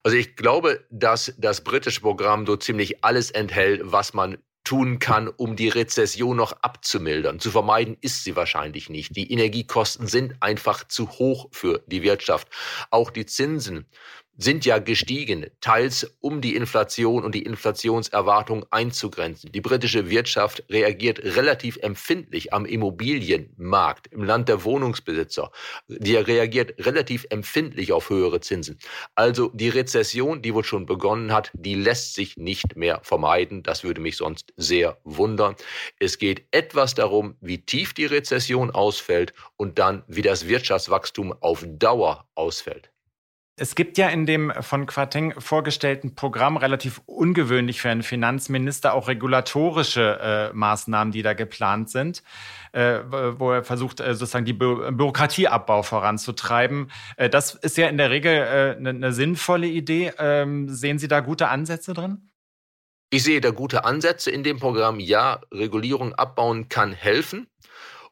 Also 0.03 0.17
ich 0.17 0.35
glaube, 0.35 0.85
dass 0.89 1.33
das 1.37 1.63
britische 1.63 2.01
Programm 2.01 2.45
so 2.45 2.55
ziemlich 2.55 3.03
alles 3.03 3.31
enthält, 3.31 3.81
was 3.83 4.13
man 4.13 4.37
tun 4.63 4.99
kann, 4.99 5.27
um 5.27 5.55
die 5.55 5.69
Rezession 5.69 6.37
noch 6.37 6.53
abzumildern. 6.61 7.39
Zu 7.39 7.51
vermeiden 7.51 7.97
ist 8.01 8.23
sie 8.23 8.35
wahrscheinlich 8.35 8.89
nicht. 8.89 9.15
Die 9.15 9.31
Energiekosten 9.31 10.07
sind 10.07 10.35
einfach 10.39 10.87
zu 10.87 11.09
hoch 11.09 11.49
für 11.51 11.83
die 11.87 12.03
Wirtschaft. 12.03 12.47
Auch 12.89 13.09
die 13.09 13.25
Zinsen 13.25 13.87
sind 14.43 14.65
ja 14.65 14.79
gestiegen, 14.79 15.45
teils 15.61 16.15
um 16.19 16.41
die 16.41 16.55
Inflation 16.55 17.23
und 17.23 17.35
die 17.35 17.43
Inflationserwartung 17.43 18.65
einzugrenzen. 18.71 19.51
Die 19.51 19.61
britische 19.61 20.09
Wirtschaft 20.09 20.63
reagiert 20.69 21.19
relativ 21.19 21.77
empfindlich 21.77 22.51
am 22.51 22.65
Immobilienmarkt 22.65 24.07
im 24.07 24.23
Land 24.23 24.49
der 24.49 24.63
Wohnungsbesitzer. 24.63 25.51
Die 25.87 26.15
reagiert 26.15 26.73
relativ 26.85 27.25
empfindlich 27.29 27.91
auf 27.91 28.09
höhere 28.09 28.41
Zinsen. 28.41 28.79
Also 29.13 29.49
die 29.53 29.69
Rezession, 29.69 30.41
die 30.41 30.53
wohl 30.53 30.63
schon 30.63 30.87
begonnen 30.87 31.31
hat, 31.31 31.51
die 31.53 31.75
lässt 31.75 32.15
sich 32.15 32.37
nicht 32.37 32.75
mehr 32.75 32.99
vermeiden. 33.03 33.61
Das 33.61 33.83
würde 33.83 34.01
mich 34.01 34.17
sonst 34.17 34.53
sehr 34.57 34.97
wundern. 35.03 35.55
Es 35.99 36.17
geht 36.17 36.45
etwas 36.51 36.95
darum, 36.95 37.35
wie 37.41 37.63
tief 37.63 37.93
die 37.93 38.05
Rezession 38.05 38.71
ausfällt 38.71 39.33
und 39.57 39.77
dann, 39.77 40.03
wie 40.07 40.23
das 40.23 40.47
Wirtschaftswachstum 40.47 41.33
auf 41.41 41.63
Dauer 41.67 42.27
ausfällt. 42.33 42.91
Es 43.57 43.75
gibt 43.75 43.97
ja 43.97 44.07
in 44.07 44.25
dem 44.25 44.51
von 44.61 44.85
Quateng 44.85 45.39
vorgestellten 45.39 46.15
Programm 46.15 46.57
relativ 46.57 47.01
ungewöhnlich 47.05 47.81
für 47.81 47.89
einen 47.89 48.01
Finanzminister 48.01 48.93
auch 48.93 49.07
regulatorische 49.07 50.51
äh, 50.51 50.53
Maßnahmen, 50.55 51.11
die 51.11 51.21
da 51.21 51.33
geplant 51.33 51.89
sind, 51.89 52.23
äh, 52.71 52.99
wo 53.09 53.51
er 53.51 53.63
versucht, 53.63 53.99
äh, 53.99 54.15
sozusagen 54.15 54.45
die 54.45 54.53
Bü 54.53 54.91
Bürokratieabbau 54.91 55.83
voranzutreiben. 55.83 56.91
Äh, 57.17 57.29
das 57.29 57.53
ist 57.55 57.77
ja 57.77 57.87
in 57.89 57.97
der 57.97 58.09
Regel 58.09 58.41
eine 58.77 58.89
äh, 58.89 58.93
ne 58.93 59.13
sinnvolle 59.13 59.67
Idee. 59.67 60.13
Ähm, 60.17 60.69
sehen 60.69 60.97
Sie 60.97 61.09
da 61.09 61.19
gute 61.19 61.49
Ansätze 61.49 61.93
drin? 61.93 62.29
Ich 63.11 63.23
sehe 63.23 63.41
da 63.41 63.51
gute 63.51 63.83
Ansätze 63.83 64.31
in 64.31 64.43
dem 64.43 64.59
Programm. 64.59 65.01
Ja, 65.01 65.41
Regulierung 65.51 66.15
abbauen 66.15 66.69
kann 66.69 66.93
helfen. 66.93 67.47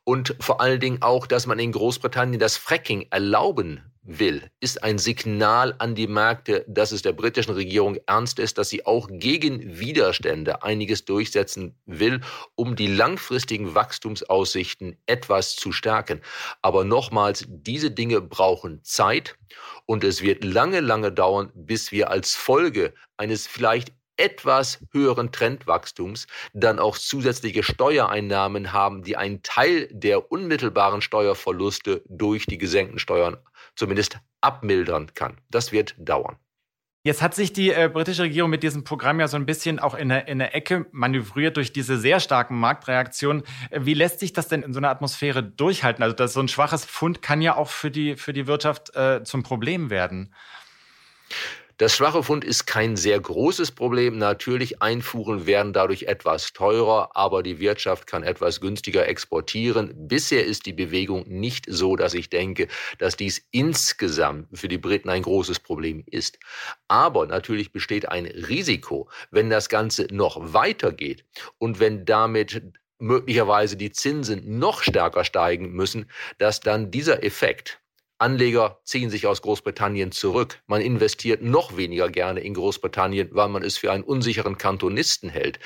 Und 0.03 0.35
vor 0.41 0.59
allen 0.59 0.81
Dingen 0.81 1.01
auch, 1.01 1.25
dass 1.25 1.47
man 1.47 1.59
in 1.59 1.71
Großbritannien 1.71 2.39
das 2.39 2.57
Fracking 2.57 3.07
erlauben 3.09 3.89
will, 4.01 4.49
ist 4.59 4.83
ein 4.83 4.97
Signal 4.97 5.75
an 5.77 5.95
die 5.95 6.07
Märkte, 6.07 6.65
dass 6.67 6.91
es 6.91 7.01
der 7.01 7.13
britischen 7.13 7.53
Regierung 7.53 7.97
ernst 8.05 8.39
ist, 8.39 8.57
dass 8.57 8.69
sie 8.69 8.85
auch 8.85 9.07
gegen 9.11 9.79
Widerstände 9.79 10.63
einiges 10.63 11.05
durchsetzen 11.05 11.75
will, 11.85 12.21
um 12.55 12.75
die 12.75 12.87
langfristigen 12.87 13.75
Wachstumsaussichten 13.75 14.97
etwas 15.05 15.55
zu 15.55 15.71
stärken. 15.71 16.21
Aber 16.61 16.83
nochmals, 16.83 17.45
diese 17.47 17.91
Dinge 17.91 18.21
brauchen 18.21 18.83
Zeit 18.83 19.35
und 19.85 20.03
es 20.03 20.21
wird 20.21 20.43
lange, 20.43 20.79
lange 20.79 21.11
dauern, 21.11 21.51
bis 21.53 21.91
wir 21.91 22.09
als 22.09 22.35
Folge 22.35 22.93
eines 23.17 23.47
vielleicht 23.47 23.93
etwas 24.19 24.79
höheren 24.91 25.31
Trendwachstums 25.31 26.27
dann 26.53 26.77
auch 26.77 26.97
zusätzliche 26.97 27.63
Steuereinnahmen 27.63 28.73
haben, 28.73 29.01
die 29.01 29.15
einen 29.15 29.41
Teil 29.43 29.87
der 29.91 30.31
unmittelbaren 30.31 31.01
Steuerverluste 31.01 32.03
durch 32.07 32.45
die 32.45 32.57
gesenkten 32.57 32.99
Steuern 32.99 33.37
zumindest 33.79 34.19
abmildern 34.41 35.13
kann. 35.15 35.37
Das 35.49 35.71
wird 35.71 35.95
dauern. 35.97 36.37
Jetzt 37.03 37.21
hat 37.21 37.33
sich 37.33 37.53
die 37.53 37.71
äh, 37.71 37.89
britische 37.91 38.23
Regierung 38.23 38.49
mit 38.49 38.61
diesem 38.61 38.83
Programm 38.83 39.21
ja 39.21 39.29
so 39.29 39.37
ein 39.37 39.45
bisschen 39.45 39.79
auch 39.79 39.95
in 39.95 40.11
eine, 40.11 40.27
in 40.27 40.41
eine 40.41 40.53
Ecke 40.53 40.85
manövriert 40.91 41.55
durch 41.55 41.71
diese 41.71 41.97
sehr 41.97 42.19
starken 42.19 42.59
Marktreaktionen. 42.59 43.43
Äh, 43.69 43.79
wie 43.83 43.93
lässt 43.93 44.19
sich 44.19 44.33
das 44.33 44.49
denn 44.49 44.63
in 44.63 44.73
so 44.73 44.79
einer 44.79 44.89
Atmosphäre 44.89 45.41
durchhalten? 45.41 46.03
Also 46.03 46.13
das, 46.13 46.33
so 46.33 46.41
ein 46.41 46.49
schwaches 46.49 46.85
Pfund 46.85 47.21
kann 47.21 47.41
ja 47.41 47.55
auch 47.55 47.69
für 47.69 47.89
die, 47.89 48.17
für 48.17 48.33
die 48.33 48.47
Wirtschaft 48.47 48.93
äh, 48.97 49.23
zum 49.23 49.43
Problem 49.43 49.89
werden. 49.89 50.35
Das 51.79 51.95
schwache 51.95 52.23
Pfund 52.23 52.43
ist 52.43 52.65
kein 52.65 52.97
sehr 52.97 53.17
großes 53.17 53.71
Problem. 53.71 54.17
Natürlich, 54.17 54.81
Einfuhren 54.81 55.45
werden 55.45 55.71
dadurch 55.71 56.03
etwas 56.03 56.51
teurer, 56.51 57.15
aber 57.15 57.41
die 57.41 57.61
Wirtschaft 57.61 58.05
kann 58.05 58.23
etwas 58.23 58.59
günstiger 58.59 59.07
exportieren. 59.07 59.93
Bisher 59.95 60.45
ist 60.45 60.65
die 60.65 60.73
Bewegung 60.73 61.23
nicht 61.29 61.67
so, 61.69 61.95
dass 61.95 62.15
ich 62.15 62.29
denke, 62.29 62.67
dass 62.97 63.15
dies 63.15 63.47
insgesamt 63.51 64.47
für 64.51 64.67
die 64.67 64.77
Briten 64.77 65.07
ein 65.07 65.21
großes 65.21 65.61
Problem 65.61 66.03
ist. 66.05 66.37
Aber 66.89 67.25
natürlich 67.27 67.71
besteht 67.71 68.09
ein 68.09 68.25
Risiko, 68.25 69.09
wenn 69.31 69.49
das 69.49 69.69
Ganze 69.69 70.07
noch 70.11 70.53
weitergeht 70.53 71.23
und 71.59 71.79
wenn 71.79 72.03
damit 72.03 72.61
möglicherweise 72.97 73.77
die 73.77 73.93
Zinsen 73.93 74.59
noch 74.59 74.83
stärker 74.83 75.23
steigen 75.23 75.71
müssen, 75.71 76.11
dass 76.39 76.59
dann 76.59 76.91
dieser 76.91 77.23
Effekt 77.23 77.79
Anleger 78.19 78.79
ziehen 78.83 79.09
sich 79.09 79.27
aus 79.27 79.41
Großbritannien 79.41 80.11
zurück. 80.11 80.61
Man 80.67 80.81
investiert 80.81 81.41
noch 81.41 81.77
weniger 81.77 82.09
gerne 82.09 82.41
in 82.41 82.53
Großbritannien, 82.53 83.29
weil 83.31 83.47
man 83.47 83.63
es 83.63 83.77
für 83.77 83.91
einen 83.91 84.03
unsicheren 84.03 84.57
Kantonisten 84.57 85.29
hält. 85.29 85.59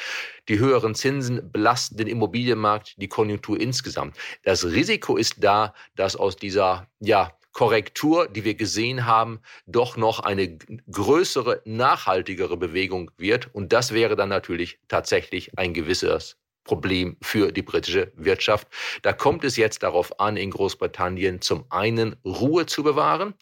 Die 0.47 0.59
höheren 0.59 0.93
Zinsen 0.93 1.51
belasten 1.51 1.97
den 1.97 2.07
Immobilienmarkt, 2.07 2.95
die 3.01 3.07
Konjunktur 3.07 3.59
insgesamt. 3.59 4.17
Das 4.43 4.65
Risiko 4.65 5.17
ist 5.17 5.43
da, 5.43 5.73
dass 5.95 6.15
aus 6.15 6.35
dieser, 6.35 6.87
ja, 6.99 7.35
Korrektur, 7.53 8.27
die 8.27 8.43
wir 8.43 8.55
gesehen 8.55 9.05
haben, 9.05 9.39
doch 9.67 9.95
noch 9.95 10.19
eine 10.19 10.57
größere, 10.91 11.61
nachhaltigere 11.65 12.57
Bewegung 12.57 13.11
wird. 13.17 13.53
Und 13.53 13.73
das 13.73 13.93
wäre 13.93 14.15
dann 14.15 14.29
natürlich 14.29 14.79
tatsächlich 14.87 15.57
ein 15.57 15.73
gewisses 15.73 16.37
Problem 16.63 17.17
für 17.21 17.51
die 17.51 17.61
britische 17.61 18.11
Wirtschaft. 18.15 18.67
Da 19.01 19.13
kommt 19.13 19.43
es 19.43 19.57
jetzt 19.57 19.83
darauf 19.83 20.19
an, 20.19 20.37
in 20.37 20.51
Großbritannien 20.51 21.41
zum 21.41 21.65
einen 21.69 22.15
Ruhe 22.25 22.65
zu 22.65 22.83
bewahren, 22.83 23.33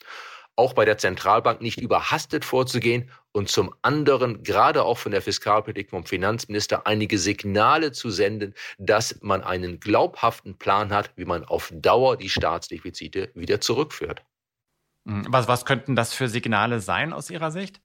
auch 0.55 0.73
bei 0.73 0.86
der 0.86 0.97
Zentralbank 0.97 1.62
nicht 1.62 1.79
überhastet 1.79 2.45
vorzugehen 2.45 3.10
und 3.31 3.49
zum 3.49 3.73
anderen 3.81 4.43
gerade 4.43 4.84
auch 4.84 4.97
von 4.97 5.12
der 5.12 5.21
Fiskalpolitik 5.21 5.89
vom 5.89 6.05
Finanzminister 6.05 6.86
einige 6.86 7.17
Signale 7.17 7.91
zu 7.91 8.10
senden, 8.10 8.53
dass 8.77 9.19
man 9.21 9.41
einen 9.43 9.79
glaubhaften 9.79 10.57
Plan 10.57 10.91
hat, 10.93 11.12
wie 11.15 11.25
man 11.25 11.45
auf 11.45 11.71
Dauer 11.73 12.17
die 12.17 12.29
Staatsdefizite 12.29 13.31
wieder 13.34 13.62
zurückführt. 13.62 14.23
Hm, 15.07 15.25
was, 15.29 15.47
was 15.47 15.65
könnten 15.65 15.95
das 15.95 16.13
für 16.13 16.27
Signale 16.27 16.79
sein 16.79 17.13
aus 17.13 17.29
Ihrer 17.29 17.51
Sicht? 17.51 17.81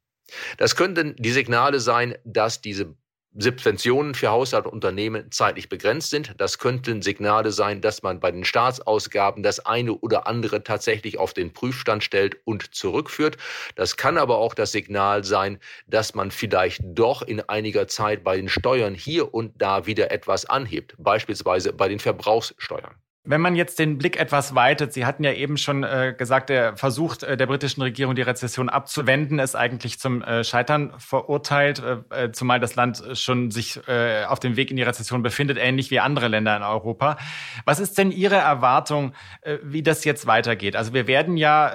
Das 0.59 0.75
könnten 0.75 1.15
die 1.17 1.31
Signale 1.31 1.79
sein, 1.81 2.17
dass 2.25 2.61
diese 2.61 2.97
Subventionen 3.39 4.15
für 4.15 4.31
Haushalte 4.31 4.69
und 4.69 4.75
Unternehmen 4.75 5.31
zeitlich 5.31 5.69
begrenzt 5.69 6.11
sind. 6.11 6.35
Das 6.39 6.59
könnten 6.59 7.03
Signale 7.03 7.53
sein, 7.53 7.81
dass 7.81 8.03
man 8.03 8.19
bei 8.19 8.31
den 8.31 8.45
Staatsausgaben 8.45 9.43
das 9.43 9.61
eine 9.61 9.93
oder 9.93 10.27
andere 10.27 10.63
tatsächlich 10.63 11.19
auf 11.19 11.35
den 11.35 11.53
Prüfstand 11.53 12.03
stellt 12.03 12.37
und 12.45 12.75
zurückführt. 12.75 13.37
Das 13.75 13.97
kann 13.97 14.17
aber 14.17 14.39
auch 14.39 14.55
das 14.55 14.73
Signal 14.73 15.25
sein, 15.25 15.59
dass 15.87 16.15
man 16.15 16.31
vielleicht 16.31 16.81
doch 16.85 17.23
in 17.23 17.41
einiger 17.41 17.89
Zeit 17.89 18.25
bei 18.25 18.37
den 18.37 18.49
Steuern 18.49 18.95
hier 18.95 19.35
und 19.35 19.53
da 19.61 19.87
wieder 19.87 20.11
etwas 20.11 20.47
anhebt, 20.47 20.95
beispielsweise 20.99 21.73
bei 21.73 21.89
den 21.89 21.99
Verbrauchssteuern. 21.99 22.95
Wenn 23.29 23.41
man 23.41 23.57
jetzt 23.57 23.81
den 23.81 23.99
Blick 23.99 24.19
etwas 24.19 24.55
weitet, 24.55 24.93
Sie 24.93 25.05
hatten 25.05 25.25
ja 25.25 25.33
eben 25.33 25.57
schon 25.57 25.83
äh, 25.83 26.15
gesagt, 26.17 26.49
der 26.49 26.77
Versuch 26.77 27.21
äh, 27.23 27.37
der 27.37 27.47
britischen 27.47 27.83
Regierung, 27.83 28.15
die 28.15 28.23
Rezession 28.23 28.69
abzuwenden, 28.69 29.41
ist 29.41 29.57
eigentlich 29.57 29.99
zum 29.99 30.23
äh, 30.23 30.45
Scheitern 30.45 30.93
verurteilt, 30.99 31.83
äh, 31.83 32.25
äh, 32.27 32.33
zumal 32.33 32.61
das 32.61 32.77
Land 32.77 33.03
schon 33.15 33.51
sich 33.51 33.81
auf 34.29 34.41
dem 34.41 34.57
Weg 34.57 34.71
in 34.71 34.77
die 34.77 34.83
Rezession 34.83 35.23
befindet, 35.23 35.59
ähnlich 35.59 35.91
wie 35.91 36.01
andere 36.01 36.29
Länder 36.29 36.57
in 36.57 36.63
Europa. 36.63 37.17
Was 37.65 37.81
ist 37.81 37.99
denn 37.99 38.11
Ihre 38.11 38.37
Erwartung, 38.37 39.13
wie 39.63 39.83
das 39.83 40.05
jetzt 40.05 40.27
weitergeht? 40.27 40.77
Also 40.77 40.93
wir 40.93 41.07
werden 41.07 41.37
ja 41.37 41.69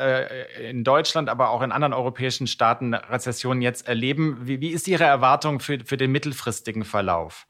in 0.60 0.84
Deutschland, 0.84 1.30
aber 1.30 1.50
auch 1.50 1.62
in 1.62 1.72
anderen 1.72 1.94
europäischen 1.94 2.48
Staaten 2.48 2.94
Rezessionen 2.94 3.62
jetzt 3.62 3.88
erleben. 3.88 4.40
Wie, 4.42 4.62
wie 4.62 4.70
ist 4.70 4.88
Ihre 4.88 5.04
Erwartung 5.04 5.60
für, 5.60 5.80
für 5.86 5.98
den 5.98 6.12
mittelfristigen 6.12 6.84
Verlauf? 6.84 7.48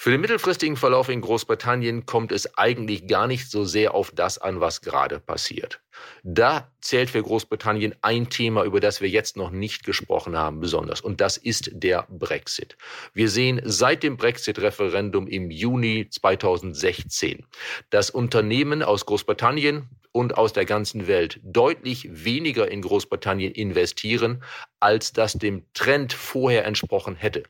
Für 0.00 0.12
den 0.12 0.20
mittelfristigen 0.20 0.76
Verlauf 0.76 1.08
in 1.08 1.20
Großbritannien 1.20 2.06
kommt 2.06 2.30
es 2.30 2.56
eigentlich 2.56 3.08
gar 3.08 3.26
nicht 3.26 3.50
so 3.50 3.64
sehr 3.64 3.94
auf 3.94 4.12
das 4.12 4.38
an, 4.38 4.60
was 4.60 4.80
gerade 4.80 5.18
passiert. 5.18 5.80
Da 6.22 6.70
zählt 6.80 7.10
für 7.10 7.20
Großbritannien 7.20 7.96
ein 8.00 8.30
Thema, 8.30 8.62
über 8.62 8.78
das 8.78 9.00
wir 9.00 9.08
jetzt 9.08 9.36
noch 9.36 9.50
nicht 9.50 9.82
gesprochen 9.82 10.38
haben, 10.38 10.60
besonders. 10.60 11.00
Und 11.00 11.20
das 11.20 11.36
ist 11.36 11.70
der 11.72 12.06
Brexit. 12.08 12.76
Wir 13.12 13.28
sehen 13.28 13.60
seit 13.64 14.04
dem 14.04 14.16
Brexit-Referendum 14.16 15.26
im 15.26 15.50
Juni 15.50 16.06
2016, 16.08 17.44
dass 17.90 18.08
Unternehmen 18.08 18.84
aus 18.84 19.04
Großbritannien 19.04 19.88
und 20.12 20.38
aus 20.38 20.52
der 20.52 20.64
ganzen 20.64 21.08
Welt 21.08 21.40
deutlich 21.42 22.08
weniger 22.08 22.70
in 22.70 22.82
Großbritannien 22.82 23.50
investieren, 23.50 24.44
als 24.78 25.12
das 25.12 25.32
dem 25.32 25.64
Trend 25.74 26.12
vorher 26.12 26.66
entsprochen 26.66 27.16
hätte. 27.16 27.42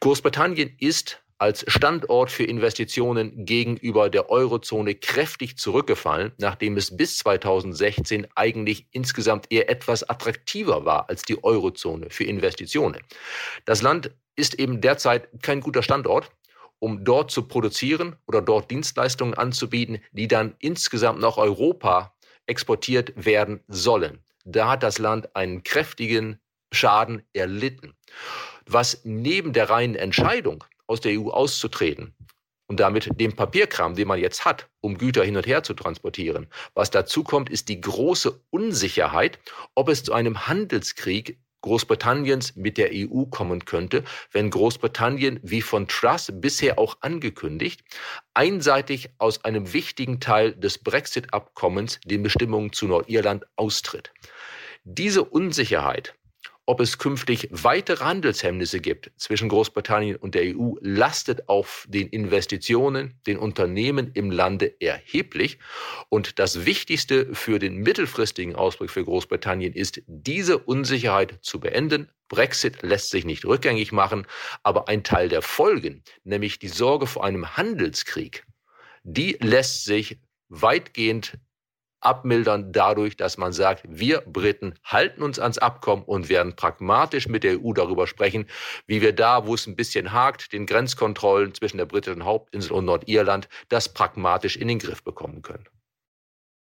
Großbritannien 0.00 0.74
ist 0.78 1.22
als 1.38 1.64
Standort 1.68 2.30
für 2.30 2.44
Investitionen 2.44 3.44
gegenüber 3.44 4.08
der 4.08 4.30
Eurozone 4.30 4.94
kräftig 4.94 5.58
zurückgefallen, 5.58 6.32
nachdem 6.38 6.76
es 6.76 6.96
bis 6.96 7.18
2016 7.18 8.26
eigentlich 8.34 8.86
insgesamt 8.92 9.46
eher 9.50 9.68
etwas 9.68 10.02
attraktiver 10.08 10.84
war 10.84 11.08
als 11.08 11.22
die 11.22 11.42
Eurozone 11.44 12.08
für 12.10 12.24
Investitionen. 12.24 13.00
Das 13.66 13.82
Land 13.82 14.10
ist 14.34 14.58
eben 14.58 14.80
derzeit 14.80 15.28
kein 15.42 15.60
guter 15.60 15.82
Standort, 15.82 16.30
um 16.78 17.04
dort 17.04 17.30
zu 17.30 17.42
produzieren 17.42 18.16
oder 18.26 18.40
dort 18.40 18.70
Dienstleistungen 18.70 19.34
anzubieten, 19.34 19.98
die 20.12 20.28
dann 20.28 20.54
insgesamt 20.58 21.20
nach 21.20 21.36
Europa 21.36 22.14
exportiert 22.46 23.12
werden 23.16 23.60
sollen. 23.68 24.22
Da 24.44 24.70
hat 24.70 24.82
das 24.82 24.98
Land 24.98 25.34
einen 25.34 25.64
kräftigen 25.64 26.38
Schaden 26.76 27.22
erlitten 27.32 27.96
was 28.66 29.00
neben 29.04 29.52
der 29.52 29.70
reinen 29.70 29.94
Entscheidung, 29.94 30.64
aus 30.86 31.00
der 31.00 31.18
EU 31.18 31.30
auszutreten 31.30 32.14
und 32.68 32.80
damit 32.80 33.08
dem 33.20 33.34
Papierkram, 33.34 33.94
den 33.94 34.08
man 34.08 34.20
jetzt 34.20 34.44
hat, 34.44 34.68
um 34.80 34.98
Güter 34.98 35.24
hin 35.24 35.36
und 35.36 35.46
her 35.46 35.62
zu 35.62 35.74
transportieren, 35.74 36.48
was 36.74 36.90
dazu 36.90 37.22
kommt, 37.22 37.48
ist 37.48 37.68
die 37.68 37.80
große 37.80 38.40
Unsicherheit, 38.50 39.38
ob 39.74 39.88
es 39.88 40.02
zu 40.02 40.12
einem 40.12 40.46
Handelskrieg 40.46 41.38
Großbritanniens 41.62 42.54
mit 42.54 42.78
der 42.78 42.90
EU 42.92 43.24
kommen 43.24 43.64
könnte, 43.64 44.04
wenn 44.30 44.50
Großbritannien, 44.50 45.40
wie 45.42 45.62
von 45.62 45.88
Truss 45.88 46.30
bisher 46.32 46.78
auch 46.78 46.98
angekündigt, 47.00 47.82
einseitig 48.34 49.10
aus 49.18 49.44
einem 49.44 49.72
wichtigen 49.72 50.20
Teil 50.20 50.52
des 50.54 50.78
Brexit-Abkommens, 50.78 51.98
den 52.04 52.22
Bestimmungen 52.22 52.72
zu 52.72 52.86
Nordirland, 52.86 53.46
austritt. 53.56 54.12
Diese 54.84 55.24
Unsicherheit 55.24 56.14
ob 56.66 56.80
es 56.80 56.98
künftig 56.98 57.48
weitere 57.52 58.04
Handelshemmnisse 58.04 58.80
gibt 58.80 59.12
zwischen 59.16 59.48
Großbritannien 59.48 60.16
und 60.16 60.34
der 60.34 60.56
EU, 60.56 60.74
lastet 60.80 61.48
auf 61.48 61.86
den 61.88 62.08
Investitionen, 62.08 63.14
den 63.26 63.38
Unternehmen 63.38 64.10
im 64.14 64.32
Lande 64.32 64.74
erheblich. 64.80 65.58
Und 66.08 66.40
das 66.40 66.66
Wichtigste 66.66 67.32
für 67.34 67.60
den 67.60 67.76
mittelfristigen 67.76 68.56
Ausblick 68.56 68.90
für 68.90 69.04
Großbritannien 69.04 69.72
ist, 69.72 70.02
diese 70.06 70.58
Unsicherheit 70.58 71.38
zu 71.40 71.60
beenden. 71.60 72.10
Brexit 72.28 72.82
lässt 72.82 73.10
sich 73.10 73.24
nicht 73.24 73.44
rückgängig 73.44 73.92
machen, 73.92 74.26
aber 74.64 74.88
ein 74.88 75.04
Teil 75.04 75.28
der 75.28 75.42
Folgen, 75.42 76.02
nämlich 76.24 76.58
die 76.58 76.68
Sorge 76.68 77.06
vor 77.06 77.24
einem 77.24 77.56
Handelskrieg, 77.56 78.44
die 79.04 79.36
lässt 79.40 79.84
sich 79.84 80.18
weitgehend 80.48 81.38
abmildern 82.06 82.72
dadurch, 82.72 83.16
dass 83.16 83.36
man 83.36 83.52
sagt, 83.52 83.82
wir 83.86 84.22
Briten 84.22 84.74
halten 84.84 85.22
uns 85.22 85.38
ans 85.38 85.58
Abkommen 85.58 86.04
und 86.04 86.28
werden 86.28 86.56
pragmatisch 86.56 87.28
mit 87.28 87.44
der 87.44 87.62
EU 87.62 87.72
darüber 87.72 88.06
sprechen, 88.06 88.46
wie 88.86 89.02
wir 89.02 89.12
da, 89.12 89.46
wo 89.46 89.54
es 89.54 89.66
ein 89.66 89.76
bisschen 89.76 90.12
hakt, 90.12 90.52
den 90.52 90.66
Grenzkontrollen 90.66 91.52
zwischen 91.54 91.78
der 91.78 91.86
britischen 91.86 92.24
Hauptinsel 92.24 92.72
und 92.72 92.84
Nordirland, 92.84 93.48
das 93.68 93.92
pragmatisch 93.92 94.56
in 94.56 94.68
den 94.68 94.78
Griff 94.78 95.02
bekommen 95.02 95.42
können. 95.42 95.66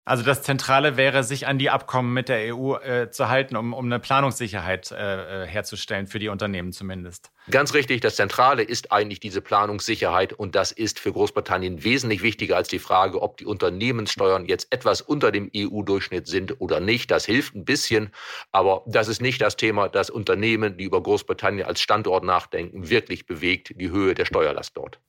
Also 0.06 0.24
das 0.24 0.42
Zentrale 0.42 0.98
wäre, 0.98 1.24
sich 1.24 1.46
an 1.46 1.60
die 1.60 1.70
Abkommen 1.70 2.14
mit 2.14 2.30
der 2.30 2.56
EU 2.56 2.76
äh, 2.78 3.12
zu 3.12 3.30
halten, 3.30 3.56
um, 3.56 3.74
um 3.74 3.86
eine 3.86 4.00
Planungssicherheit 4.00 4.92
äh, 4.92 5.44
äh, 5.44 5.46
herzustellen, 5.46 6.08
für 6.08 6.18
die 6.18 6.30
Unternehmen 6.30 6.72
zumindest. 6.72 7.32
Ganz 7.52 7.76
richtig, 7.76 8.02
das 8.02 8.16
Zentrale 8.16 8.64
ist 8.64 8.92
eigentlich 8.92 9.20
diese 9.20 9.42
Planungssicherheit 9.42 10.34
und 10.34 10.56
das 10.56 10.72
ist 10.72 11.00
für 11.00 11.12
Großbritannien 11.12 11.84
wesentlich 11.84 12.24
wichtiger 12.24 12.58
als 12.58 12.70
die 12.70 12.80
Frage, 12.80 13.22
ob 13.22 13.38
die 13.38 13.46
Unternehmenssteuern 13.46 14.46
jetzt 14.46 14.74
etwas 14.74 15.02
unter 15.02 15.32
dem 15.32 15.52
EU-Durchschnitt 15.56 16.28
sind 16.28 16.60
oder 16.60 16.80
nicht. 16.80 17.12
Das 17.12 17.26
hilft 17.26 17.54
ein 17.56 17.66
bisschen, 17.66 18.12
aber 18.52 18.84
das 18.88 19.10
ist 19.10 19.22
nicht 19.22 19.42
das 19.42 19.58
Thema, 19.58 19.90
das 19.90 20.10
Unternehmen, 20.10 20.78
die 20.78 20.86
über 20.86 21.04
Großbritannien 21.04 21.68
als 21.68 21.82
Standort 21.82 22.24
nachdenken, 22.24 22.90
wirklich 22.90 23.28
bewegt, 23.28 23.74
die 23.76 23.92
Höhe 23.92 24.16
der 24.16 24.26
Steuerlast 24.26 24.76
dort. 24.76 25.00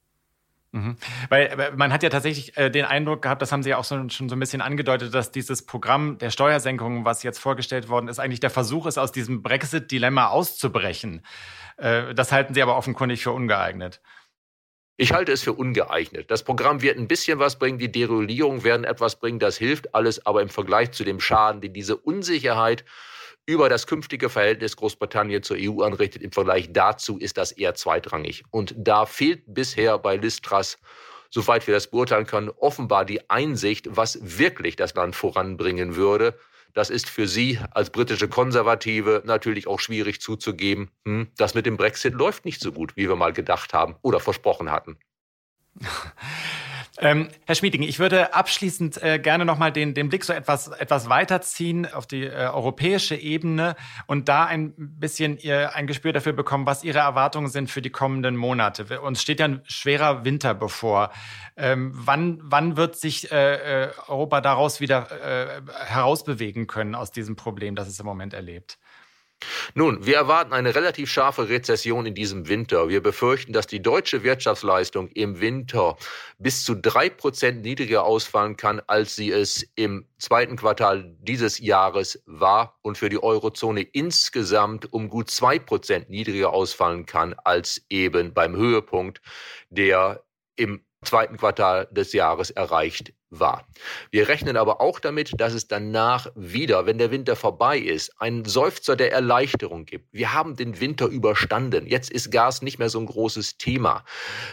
Mhm. 0.72 0.96
Weil 1.28 1.72
man 1.74 1.92
hat 1.92 2.04
ja 2.04 2.10
tatsächlich 2.10 2.56
äh, 2.56 2.70
den 2.70 2.84
Eindruck 2.84 3.22
gehabt, 3.22 3.42
das 3.42 3.50
haben 3.50 3.62
Sie 3.62 3.70
ja 3.70 3.76
auch 3.76 3.84
so, 3.84 4.08
schon 4.08 4.28
so 4.28 4.36
ein 4.36 4.38
bisschen 4.38 4.60
angedeutet, 4.60 5.12
dass 5.12 5.32
dieses 5.32 5.66
Programm 5.66 6.18
der 6.18 6.30
Steuersenkung, 6.30 7.04
was 7.04 7.24
jetzt 7.24 7.40
vorgestellt 7.40 7.88
worden 7.88 8.06
ist, 8.06 8.20
eigentlich 8.20 8.38
der 8.38 8.50
Versuch 8.50 8.86
ist, 8.86 8.96
aus 8.96 9.10
diesem 9.10 9.42
Brexit-Dilemma 9.42 10.28
auszubrechen. 10.28 11.26
Äh, 11.76 12.14
das 12.14 12.30
halten 12.30 12.54
Sie 12.54 12.62
aber 12.62 12.76
offenkundig 12.76 13.22
für 13.22 13.32
ungeeignet. 13.32 14.00
Ich 14.96 15.12
halte 15.12 15.32
es 15.32 15.42
für 15.42 15.54
ungeeignet. 15.54 16.30
Das 16.30 16.44
Programm 16.44 16.82
wird 16.82 16.98
ein 16.98 17.08
bisschen 17.08 17.38
was 17.38 17.58
bringen, 17.58 17.78
die 17.78 17.90
Deregulierung 17.90 18.62
werden 18.64 18.84
etwas 18.84 19.18
bringen, 19.18 19.38
das 19.38 19.56
hilft 19.56 19.94
alles, 19.94 20.24
aber 20.26 20.42
im 20.42 20.50
Vergleich 20.50 20.92
zu 20.92 21.04
dem 21.04 21.20
Schaden, 21.20 21.62
den 21.62 21.72
diese 21.72 21.96
Unsicherheit 21.96 22.84
über 23.50 23.68
das 23.68 23.88
künftige 23.88 24.30
Verhältnis 24.30 24.76
Großbritannien 24.76 25.42
zur 25.42 25.56
EU 25.58 25.82
anrichtet. 25.82 26.22
Im 26.22 26.30
Vergleich 26.30 26.72
dazu 26.72 27.18
ist 27.18 27.36
das 27.36 27.50
eher 27.50 27.74
zweitrangig. 27.74 28.44
Und 28.50 28.74
da 28.78 29.06
fehlt 29.06 29.42
bisher 29.46 29.98
bei 29.98 30.16
Listras, 30.16 30.78
soweit 31.30 31.66
wir 31.66 31.74
das 31.74 31.88
beurteilen 31.88 32.26
können, 32.26 32.48
offenbar 32.48 33.04
die 33.04 33.28
Einsicht, 33.28 33.88
was 33.90 34.20
wirklich 34.22 34.76
das 34.76 34.94
Land 34.94 35.16
voranbringen 35.16 35.96
würde. 35.96 36.38
Das 36.74 36.90
ist 36.90 37.08
für 37.08 37.26
Sie 37.26 37.58
als 37.72 37.90
britische 37.90 38.28
Konservative 38.28 39.22
natürlich 39.24 39.66
auch 39.66 39.80
schwierig 39.80 40.20
zuzugeben. 40.20 40.92
Hm, 41.04 41.32
das 41.36 41.54
mit 41.54 41.66
dem 41.66 41.76
Brexit 41.76 42.14
läuft 42.14 42.44
nicht 42.44 42.60
so 42.60 42.70
gut, 42.70 42.96
wie 42.96 43.08
wir 43.08 43.16
mal 43.16 43.32
gedacht 43.32 43.74
haben 43.74 43.96
oder 44.02 44.20
versprochen 44.20 44.70
hatten. 44.70 44.96
Ähm, 47.02 47.28
Herr 47.46 47.54
Schmieding, 47.54 47.82
ich 47.82 47.98
würde 47.98 48.34
abschließend 48.34 49.02
äh, 49.02 49.18
gerne 49.18 49.46
nochmal 49.46 49.72
den, 49.72 49.94
den 49.94 50.10
Blick 50.10 50.22
so 50.22 50.34
etwas, 50.34 50.68
etwas 50.68 51.08
weiterziehen 51.08 51.90
auf 51.90 52.06
die 52.06 52.24
äh, 52.24 52.50
europäische 52.52 53.16
Ebene 53.16 53.74
und 54.06 54.28
da 54.28 54.44
ein 54.44 54.74
bisschen 54.76 55.38
ihr, 55.38 55.74
ein 55.74 55.86
Gespür 55.86 56.12
dafür 56.12 56.34
bekommen, 56.34 56.66
was 56.66 56.84
Ihre 56.84 56.98
Erwartungen 56.98 57.48
sind 57.48 57.70
für 57.70 57.80
die 57.80 57.88
kommenden 57.88 58.36
Monate. 58.36 59.00
Uns 59.00 59.22
steht 59.22 59.40
ja 59.40 59.46
ein 59.46 59.62
schwerer 59.64 60.26
Winter 60.26 60.52
bevor. 60.52 61.10
Ähm, 61.56 61.92
wann, 61.94 62.38
wann 62.42 62.76
wird 62.76 62.96
sich 62.96 63.32
äh, 63.32 63.84
äh 63.84 63.90
Europa 64.06 64.42
daraus 64.42 64.80
wieder 64.80 65.08
äh, 65.10 65.62
herausbewegen 65.86 66.66
können 66.66 66.94
aus 66.94 67.12
diesem 67.12 67.34
Problem, 67.34 67.76
das 67.76 67.88
es 67.88 67.98
im 67.98 68.06
Moment 68.06 68.34
erlebt? 68.34 68.78
Nun, 69.74 70.04
wir 70.04 70.16
erwarten 70.16 70.52
eine 70.52 70.74
relativ 70.74 71.10
scharfe 71.10 71.48
Rezession 71.48 72.06
in 72.06 72.14
diesem 72.14 72.48
Winter. 72.48 72.88
Wir 72.88 73.02
befürchten, 73.02 73.52
dass 73.52 73.66
die 73.66 73.80
deutsche 73.80 74.22
Wirtschaftsleistung 74.22 75.08
im 75.08 75.40
Winter 75.40 75.96
bis 76.38 76.64
zu 76.64 76.74
drei 76.74 77.08
Prozent 77.08 77.62
niedriger 77.62 78.04
ausfallen 78.04 78.56
kann, 78.56 78.80
als 78.86 79.16
sie 79.16 79.30
es 79.30 79.66
im 79.76 80.06
zweiten 80.18 80.56
Quartal 80.56 81.16
dieses 81.20 81.58
Jahres 81.58 82.22
war 82.26 82.78
und 82.82 82.98
für 82.98 83.08
die 83.08 83.22
Eurozone 83.22 83.82
insgesamt 83.82 84.92
um 84.92 85.08
gut 85.08 85.30
zwei 85.30 85.58
Prozent 85.58 86.10
niedriger 86.10 86.52
ausfallen 86.52 87.06
kann, 87.06 87.34
als 87.44 87.82
eben 87.88 88.34
beim 88.34 88.56
Höhepunkt, 88.56 89.20
der 89.70 90.24
im 90.56 90.84
zweiten 91.02 91.38
Quartal 91.38 91.88
des 91.90 92.12
Jahres 92.12 92.50
erreicht 92.50 93.14
war. 93.30 93.64
Wir 94.10 94.28
rechnen 94.28 94.56
aber 94.56 94.80
auch 94.80 95.00
damit, 95.00 95.40
dass 95.40 95.54
es 95.54 95.68
danach 95.68 96.30
wieder, 96.34 96.86
wenn 96.86 96.98
der 96.98 97.10
Winter 97.10 97.36
vorbei 97.36 97.78
ist, 97.78 98.20
einen 98.20 98.44
Seufzer 98.44 98.96
der 98.96 99.12
Erleichterung 99.12 99.86
gibt. 99.86 100.12
Wir 100.12 100.32
haben 100.32 100.56
den 100.56 100.80
Winter 100.80 101.06
überstanden. 101.06 101.86
Jetzt 101.86 102.10
ist 102.10 102.30
Gas 102.30 102.62
nicht 102.62 102.78
mehr 102.78 102.90
so 102.90 102.98
ein 102.98 103.06
großes 103.06 103.56
Thema. 103.58 104.04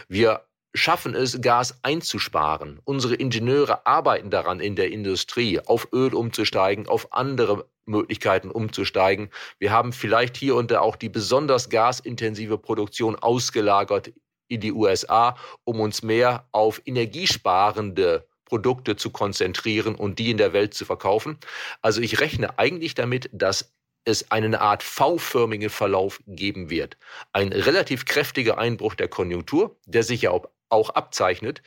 Wir 0.08 0.44
schaffen 0.74 1.14
es, 1.14 1.40
Gas 1.40 1.78
einzusparen. 1.82 2.80
Unsere 2.84 3.14
Ingenieure 3.14 3.86
arbeiten 3.86 4.30
daran 4.30 4.60
in 4.60 4.76
der 4.76 4.90
Industrie, 4.90 5.60
auf 5.60 5.88
Öl 5.92 6.14
umzusteigen, 6.14 6.86
auf 6.86 7.12
andere 7.12 7.66
Möglichkeiten 7.86 8.50
umzusteigen. 8.50 9.30
Wir 9.58 9.72
haben 9.72 9.92
vielleicht 9.92 10.36
hier 10.36 10.54
und 10.54 10.70
da 10.70 10.80
auch 10.80 10.96
die 10.96 11.08
besonders 11.08 11.70
gasintensive 11.70 12.58
Produktion 12.58 13.16
ausgelagert 13.16 14.12
in 14.48 14.60
die 14.60 14.72
USA, 14.72 15.36
um 15.64 15.80
uns 15.80 16.02
mehr 16.02 16.46
auf 16.52 16.80
energiesparende 16.84 18.27
Produkte 18.48 18.96
zu 18.96 19.10
konzentrieren 19.10 19.94
und 19.94 20.18
die 20.18 20.30
in 20.30 20.38
der 20.38 20.54
Welt 20.54 20.72
zu 20.72 20.86
verkaufen. 20.86 21.38
Also 21.82 22.00
ich 22.00 22.20
rechne 22.20 22.58
eigentlich 22.58 22.94
damit, 22.94 23.28
dass 23.32 23.74
es 24.04 24.30
eine 24.30 24.60
Art 24.60 24.82
V-förmigen 24.82 25.68
Verlauf 25.68 26.20
geben 26.26 26.70
wird. 26.70 26.96
Ein 27.32 27.52
relativ 27.52 28.06
kräftiger 28.06 28.56
Einbruch 28.56 28.94
der 28.94 29.08
Konjunktur, 29.08 29.76
der 29.84 30.02
sich 30.02 30.22
ja 30.22 30.32
auch 30.70 30.90
abzeichnet 30.90 31.62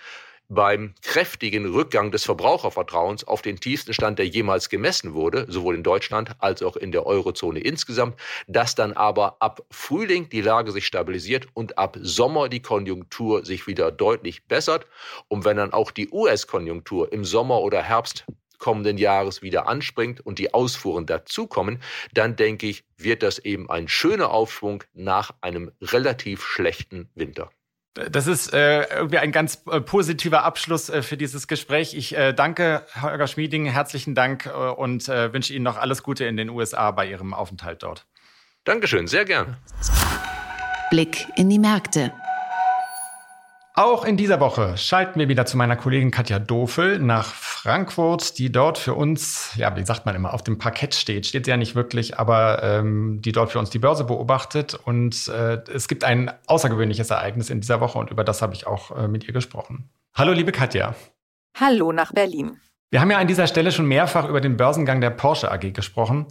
beim 0.54 0.94
kräftigen 1.02 1.66
Rückgang 1.66 2.12
des 2.12 2.26
Verbrauchervertrauens 2.26 3.24
auf 3.24 3.42
den 3.42 3.60
tiefsten 3.60 3.94
Stand, 3.94 4.20
der 4.20 4.28
jemals 4.28 4.68
gemessen 4.68 5.14
wurde, 5.14 5.46
sowohl 5.48 5.76
in 5.76 5.84
Deutschland 5.84 6.32
als 6.40 6.62
auch 6.62 6.76
in 6.76 6.92
der 6.92 7.06
Eurozone 7.06 7.62
insgesamt, 7.62 8.20
dass 8.48 8.76
dann 8.76 8.92
aber 8.92 9.38
ab 9.40 9.64
Frühling 9.72 10.28
die 10.28 10.42
Lage 10.42 10.74
sich 10.74 10.86
stabilisiert 10.86 11.48
und 11.54 11.78
ab 11.78 11.98
Sommer 12.02 12.50
die 12.50 12.62
Konjunktur 12.62 13.46
sich 13.46 13.66
wieder 13.66 13.92
deutlich 13.92 14.46
bessert. 14.46 14.88
Und 15.30 15.46
wenn 15.46 15.56
dann 15.56 15.72
auch 15.72 15.90
die 15.90 16.10
US-Konjunktur 16.12 17.14
im 17.14 17.24
Sommer 17.24 17.62
oder 17.62 17.82
Herbst 17.82 18.26
kommenden 18.58 18.98
Jahres 18.98 19.42
wieder 19.42 19.68
anspringt 19.68 20.20
und 20.20 20.38
die 20.38 20.54
Ausfuhren 20.54 21.06
dazukommen, 21.06 21.82
dann 22.14 22.36
denke 22.36 22.68
ich, 22.68 22.84
wird 22.98 23.24
das 23.24 23.40
eben 23.40 23.70
ein 23.70 23.88
schöner 23.88 24.32
Aufschwung 24.32 24.84
nach 24.94 25.32
einem 25.40 25.72
relativ 25.82 26.44
schlechten 26.44 27.10
Winter. 27.16 27.50
Das 27.94 28.28
ist 28.28 28.54
äh, 28.54 28.84
irgendwie 28.84 29.18
ein 29.18 29.34
ganz 29.34 29.64
äh, 29.70 29.82
positiver 29.82 30.44
Abschluss 30.44 30.90
äh, 30.90 31.02
für 31.02 31.18
dieses 31.18 31.48
Gespräch. 31.48 31.94
Ich 31.94 32.16
äh, 32.16 32.32
danke 32.34 32.86
Holger 33.02 33.28
Schmieding, 33.28 33.66
herzlichen 33.66 34.16
Dank 34.16 34.46
äh, 34.46 34.50
und 34.50 35.10
äh, 35.10 35.34
wünsche 35.34 35.54
Ihnen 35.54 35.64
noch 35.64 35.78
alles 35.78 36.02
Gute 36.02 36.24
in 36.24 36.38
den 36.38 36.50
USA 36.50 36.92
bei 36.92 37.10
Ihrem 37.10 37.34
Aufenthalt 37.34 37.84
dort. 37.84 38.08
Dankeschön, 38.64 39.08
sehr 39.08 39.26
gern. 39.26 39.58
Blick 40.90 41.28
in 41.36 41.50
die 41.50 41.60
Märkte. 41.60 42.14
Auch 43.74 44.04
in 44.04 44.18
dieser 44.18 44.42
Woche 44.42 44.76
schalten 44.78 45.18
wir 45.18 45.30
wieder 45.30 45.46
zu 45.46 45.56
meiner 45.56 45.78
Kollegin 45.78 46.12
Katja 46.12 46.40
Dofel 46.40 47.00
nach 47.00 47.34
Frankfurt, 47.34 48.38
die 48.38 48.52
dort 48.52 48.78
für 48.78 48.96
uns, 48.96 49.54
ja, 49.56 49.74
wie 49.78 49.86
sagt 49.86 50.06
man 50.06 50.14
immer, 50.14 50.34
auf 50.34 50.44
dem 50.44 50.58
Parkett 50.58 50.94
steht. 50.94 51.26
Steht 51.26 51.46
sie 51.46 51.52
ja 51.52 51.58
nicht 51.58 51.74
wirklich, 51.74 52.20
aber 52.20 52.62
ähm, 52.64 53.22
die 53.22 53.32
dort 53.32 53.50
für 53.50 53.60
uns 53.60 53.70
die 53.70 53.80
Börse 53.80 54.04
beobachtet. 54.04 54.76
Und 54.76 55.30
äh, 55.30 55.62
es 55.74 55.88
gibt 55.88 56.04
ein 56.04 56.34
außergewöhnliches 56.48 57.12
Ereignis 57.12 57.50
in 57.50 57.62
dieser 57.62 57.80
Woche 57.80 57.98
und 57.98 58.12
über 58.12 58.26
das 58.26 58.42
habe 58.42 58.54
ich 58.54 58.68
auch 58.68 58.92
äh, 58.92 59.08
mit 59.08 59.24
ihr 59.24 59.34
gesprochen. 59.34 59.90
Hallo, 60.16 60.34
liebe 60.34 60.52
Katja. 60.52 60.94
Hallo 61.58 61.94
nach 61.94 62.12
Berlin. 62.12 62.60
Wir 62.90 63.00
haben 63.00 63.10
ja 63.10 63.20
an 63.20 63.28
dieser 63.28 63.48
Stelle 63.48 63.72
schon 63.72 63.86
mehrfach 63.86 64.28
über 64.28 64.42
den 64.42 64.58
Börsengang 64.58 65.00
der 65.00 65.12
Porsche 65.12 65.50
AG 65.50 65.72
gesprochen. 65.72 66.26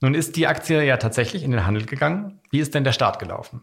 Nun 0.00 0.14
ist 0.14 0.36
die 0.36 0.46
Aktie 0.46 0.84
ja 0.84 0.96
tatsächlich 0.96 1.42
in 1.42 1.50
den 1.50 1.66
Handel 1.66 1.86
gegangen. 1.86 2.40
Wie 2.50 2.60
ist 2.60 2.76
denn 2.76 2.84
der 2.84 2.92
Start 2.92 3.18
gelaufen? 3.18 3.62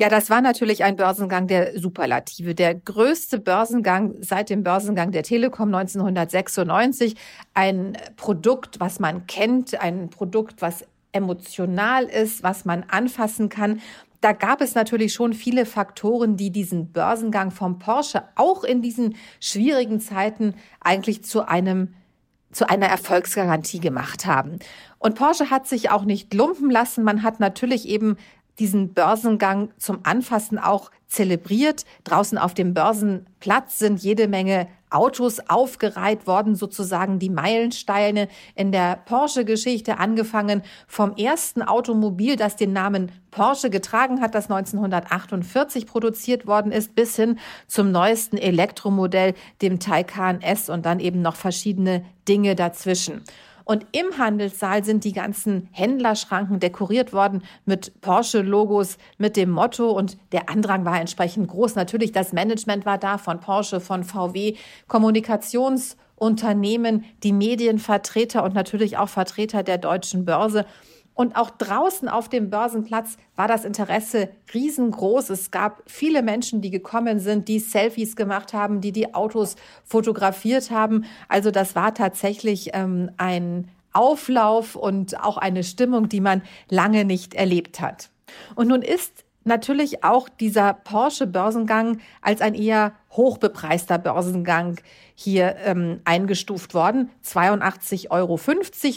Ja, 0.00 0.08
das 0.08 0.30
war 0.30 0.40
natürlich 0.40 0.82
ein 0.82 0.96
Börsengang 0.96 1.46
der 1.46 1.78
Superlative. 1.78 2.54
Der 2.54 2.74
größte 2.74 3.38
Börsengang 3.38 4.14
seit 4.22 4.48
dem 4.48 4.62
Börsengang 4.62 5.12
der 5.12 5.22
Telekom 5.22 5.74
1996. 5.74 7.16
Ein 7.52 7.98
Produkt, 8.16 8.80
was 8.80 8.98
man 8.98 9.26
kennt, 9.26 9.78
ein 9.78 10.08
Produkt, 10.08 10.62
was 10.62 10.86
emotional 11.12 12.04
ist, 12.04 12.42
was 12.42 12.64
man 12.64 12.84
anfassen 12.88 13.50
kann. 13.50 13.82
Da 14.22 14.32
gab 14.32 14.62
es 14.62 14.74
natürlich 14.74 15.12
schon 15.12 15.34
viele 15.34 15.66
Faktoren, 15.66 16.38
die 16.38 16.50
diesen 16.50 16.92
Börsengang 16.92 17.50
vom 17.50 17.78
Porsche 17.78 18.22
auch 18.36 18.64
in 18.64 18.80
diesen 18.80 19.16
schwierigen 19.38 20.00
Zeiten 20.00 20.54
eigentlich 20.80 21.24
zu 21.24 21.46
einem 21.46 21.92
zu 22.52 22.68
einer 22.68 22.86
Erfolgsgarantie 22.86 23.78
gemacht 23.78 24.26
haben. 24.26 24.58
Und 24.98 25.14
Porsche 25.14 25.50
hat 25.50 25.68
sich 25.68 25.90
auch 25.90 26.04
nicht 26.04 26.34
lumpen 26.34 26.68
lassen. 26.68 27.04
Man 27.04 27.22
hat 27.22 27.38
natürlich 27.38 27.86
eben 27.86 28.16
diesen 28.60 28.94
Börsengang 28.94 29.70
zum 29.78 30.00
Anfassen 30.04 30.58
auch 30.58 30.90
zelebriert. 31.08 31.84
Draußen 32.04 32.38
auf 32.38 32.54
dem 32.54 32.74
Börsenplatz 32.74 33.78
sind 33.78 34.00
jede 34.02 34.28
Menge 34.28 34.68
Autos 34.90 35.40
aufgereiht 35.48 36.26
worden, 36.26 36.56
sozusagen 36.56 37.18
die 37.18 37.30
Meilensteine 37.30 38.28
in 38.54 38.72
der 38.72 38.96
Porsche-Geschichte, 38.96 39.98
angefangen 39.98 40.62
vom 40.88 41.14
ersten 41.16 41.62
Automobil, 41.62 42.36
das 42.36 42.56
den 42.56 42.72
Namen 42.72 43.12
Porsche 43.30 43.70
getragen 43.70 44.20
hat, 44.20 44.34
das 44.34 44.50
1948 44.50 45.86
produziert 45.86 46.46
worden 46.46 46.72
ist, 46.72 46.96
bis 46.96 47.14
hin 47.16 47.38
zum 47.68 47.92
neuesten 47.92 48.36
Elektromodell, 48.36 49.34
dem 49.62 49.78
Taycan 49.78 50.42
S 50.42 50.68
und 50.68 50.84
dann 50.86 50.98
eben 50.98 51.22
noch 51.22 51.36
verschiedene 51.36 52.04
Dinge 52.28 52.56
dazwischen. 52.56 53.22
Und 53.70 53.86
im 53.92 54.18
Handelssaal 54.18 54.82
sind 54.82 55.04
die 55.04 55.12
ganzen 55.12 55.68
Händlerschranken 55.70 56.58
dekoriert 56.58 57.12
worden 57.12 57.44
mit 57.66 58.00
Porsche-Logos, 58.00 58.98
mit 59.16 59.36
dem 59.36 59.50
Motto. 59.50 59.92
Und 59.92 60.18
der 60.32 60.48
Andrang 60.48 60.84
war 60.84 61.00
entsprechend 61.00 61.46
groß. 61.46 61.76
Natürlich, 61.76 62.10
das 62.10 62.32
Management 62.32 62.84
war 62.84 62.98
da 62.98 63.16
von 63.16 63.38
Porsche, 63.38 63.78
von 63.78 64.02
VW, 64.02 64.56
Kommunikationsunternehmen, 64.88 67.04
die 67.22 67.32
Medienvertreter 67.32 68.42
und 68.42 68.54
natürlich 68.54 68.96
auch 68.96 69.08
Vertreter 69.08 69.62
der 69.62 69.78
deutschen 69.78 70.24
Börse. 70.24 70.66
Und 71.20 71.36
auch 71.36 71.50
draußen 71.50 72.08
auf 72.08 72.30
dem 72.30 72.48
Börsenplatz 72.48 73.18
war 73.36 73.46
das 73.46 73.66
Interesse 73.66 74.30
riesengroß. 74.54 75.28
Es 75.28 75.50
gab 75.50 75.82
viele 75.84 76.22
Menschen, 76.22 76.62
die 76.62 76.70
gekommen 76.70 77.18
sind, 77.20 77.46
die 77.46 77.58
Selfies 77.58 78.16
gemacht 78.16 78.54
haben, 78.54 78.80
die 78.80 78.90
die 78.90 79.12
Autos 79.12 79.56
fotografiert 79.84 80.70
haben. 80.70 81.04
Also 81.28 81.50
das 81.50 81.74
war 81.74 81.92
tatsächlich 81.92 82.70
ähm, 82.72 83.10
ein 83.18 83.68
Auflauf 83.92 84.76
und 84.76 85.22
auch 85.22 85.36
eine 85.36 85.62
Stimmung, 85.62 86.08
die 86.08 86.22
man 86.22 86.40
lange 86.70 87.04
nicht 87.04 87.34
erlebt 87.34 87.82
hat. 87.82 88.08
Und 88.54 88.68
nun 88.68 88.80
ist 88.80 89.26
natürlich 89.44 90.04
auch 90.04 90.28
dieser 90.28 90.74
Porsche-Börsengang 90.74 91.98
als 92.22 92.40
ein 92.40 92.54
eher 92.54 92.92
hochbepreister 93.10 93.98
Börsengang 93.98 94.80
hier 95.14 95.56
ähm, 95.64 96.00
eingestuft 96.04 96.74
worden. 96.74 97.10
82,50 97.24 98.10
Euro 98.10 98.38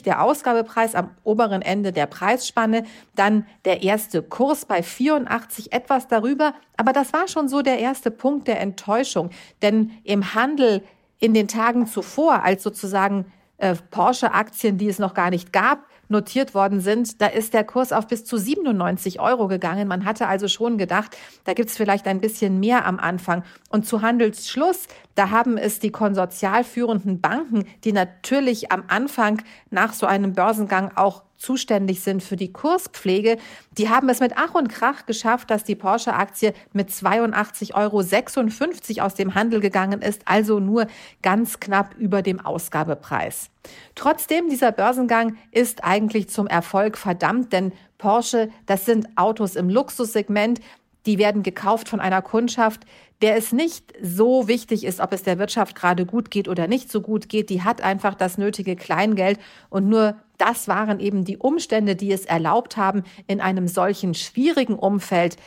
der 0.05 0.21
Ausgabepreis 0.21 0.95
am 0.95 1.11
oberen 1.23 1.61
Ende 1.61 1.91
der 1.91 2.05
Preisspanne. 2.05 2.83
Dann 3.15 3.45
der 3.65 3.83
erste 3.83 4.21
Kurs 4.21 4.65
bei 4.65 4.83
84, 4.83 5.73
etwas 5.73 6.07
darüber. 6.07 6.53
Aber 6.77 6.93
das 6.93 7.13
war 7.13 7.27
schon 7.27 7.47
so 7.47 7.61
der 7.61 7.79
erste 7.79 8.11
Punkt 8.11 8.47
der 8.47 8.61
Enttäuschung. 8.61 9.31
Denn 9.61 9.91
im 10.03 10.33
Handel 10.35 10.83
in 11.19 11.33
den 11.33 11.47
Tagen 11.47 11.87
zuvor, 11.87 12.43
als 12.43 12.63
sozusagen 12.63 13.25
äh, 13.57 13.75
Porsche-Aktien, 13.91 14.77
die 14.77 14.87
es 14.87 14.99
noch 14.99 15.13
gar 15.13 15.29
nicht 15.29 15.53
gab, 15.53 15.87
notiert 16.13 16.53
worden 16.55 16.79
sind, 16.79 17.21
da 17.21 17.27
ist 17.27 17.53
der 17.53 17.65
Kurs 17.65 17.91
auf 17.91 18.07
bis 18.07 18.23
zu 18.23 18.37
97 18.37 19.19
Euro 19.19 19.49
gegangen. 19.49 19.89
Man 19.89 20.05
hatte 20.05 20.27
also 20.27 20.47
schon 20.47 20.77
gedacht, 20.77 21.17
da 21.43 21.53
gibt's 21.53 21.75
vielleicht 21.75 22.07
ein 22.07 22.21
bisschen 22.21 22.61
mehr 22.61 22.85
am 22.85 22.99
Anfang. 22.99 23.43
Und 23.69 23.85
zu 23.85 24.01
Handelsschluss, 24.01 24.87
Da 25.15 25.29
haben 25.29 25.57
es 25.57 25.79
die 25.79 25.91
konsortialführenden 25.91 27.21
Banken, 27.21 27.65
die 27.83 27.93
natürlich 27.93 28.71
am 28.71 28.83
Anfang 28.87 29.41
nach 29.69 29.93
so 29.93 30.05
einem 30.05 30.33
Börsengang 30.33 30.91
auch 30.95 31.23
zuständig 31.43 32.01
sind 32.01 32.23
für 32.23 32.37
die 32.37 32.53
Kurspflege, 32.53 33.37
die 33.77 33.89
haben 33.89 34.07
es 34.07 34.21
mit 34.21 34.33
Ach 34.37 34.55
und 34.55 34.69
Krach 34.69 35.05
geschafft, 35.05 35.51
dass 35.51 35.65
die 35.65 35.75
Porsche-Aktie 35.75 36.53
mit 36.71 36.89
82,56 36.89 37.73
Euro 37.75 39.05
aus 39.05 39.15
dem 39.15 39.35
Handel 39.35 39.59
gegangen 39.59 40.01
ist, 40.01 40.21
also 40.25 40.59
nur 40.59 40.87
ganz 41.21 41.59
knapp 41.59 41.95
über 41.95 42.21
dem 42.21 42.39
Ausgabepreis. 42.39 43.49
Trotzdem, 43.93 44.49
dieser 44.49 44.71
Börsengang 44.71 45.35
ist 45.51 45.83
eigentlich 45.83 46.29
zum 46.29 46.47
Erfolg 46.47 46.97
verdammt, 46.97 47.51
denn 47.51 47.73
Porsche, 47.97 48.49
das 48.65 48.85
sind 48.85 49.09
Autos 49.17 49.57
im 49.57 49.69
Luxussegment, 49.69 50.61
die 51.05 51.17
werden 51.17 51.43
gekauft 51.43 51.89
von 51.89 51.99
einer 51.99 52.21
Kundschaft, 52.21 52.85
der 53.23 53.37
es 53.37 53.53
nicht 53.53 53.93
so 54.01 54.49
wichtig 54.49 54.83
ist, 54.83 54.99
ob 54.99 55.13
es 55.13 55.23
der 55.23 55.39
Wirtschaft 55.39 55.75
gerade 55.75 56.05
gut 56.05 56.29
geht 56.29 56.49
oder 56.49 56.67
nicht 56.67 56.91
so 56.91 56.99
gut 56.99 57.29
geht. 57.29 57.49
Die 57.49 57.63
hat 57.63 57.81
einfach 57.81 58.15
das 58.15 58.37
nötige 58.37 58.75
Kleingeld 58.75 59.39
und 59.69 59.87
nur 59.87 60.15
das 60.37 60.67
waren 60.67 60.99
eben 60.99 61.23
die 61.23 61.37
Umstände, 61.37 61.95
die 61.95 62.11
es 62.11 62.25
erlaubt 62.25 62.75
haben, 62.75 63.03
in 63.27 63.39
einem 63.39 63.69
solchen 63.69 64.13
schwierigen 64.13 64.75
Umfeld, 64.75 65.37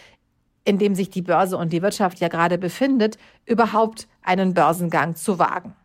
in 0.65 0.79
dem 0.79 0.95
sich 0.95 1.11
die 1.11 1.21
Börse 1.21 1.59
und 1.59 1.71
die 1.71 1.83
Wirtschaft 1.83 2.19
ja 2.19 2.29
gerade 2.29 2.57
befindet, 2.57 3.19
überhaupt 3.45 4.09
einen 4.23 4.55
Börsengang 4.55 5.15
zu 5.15 5.39
wagen. 5.39 5.77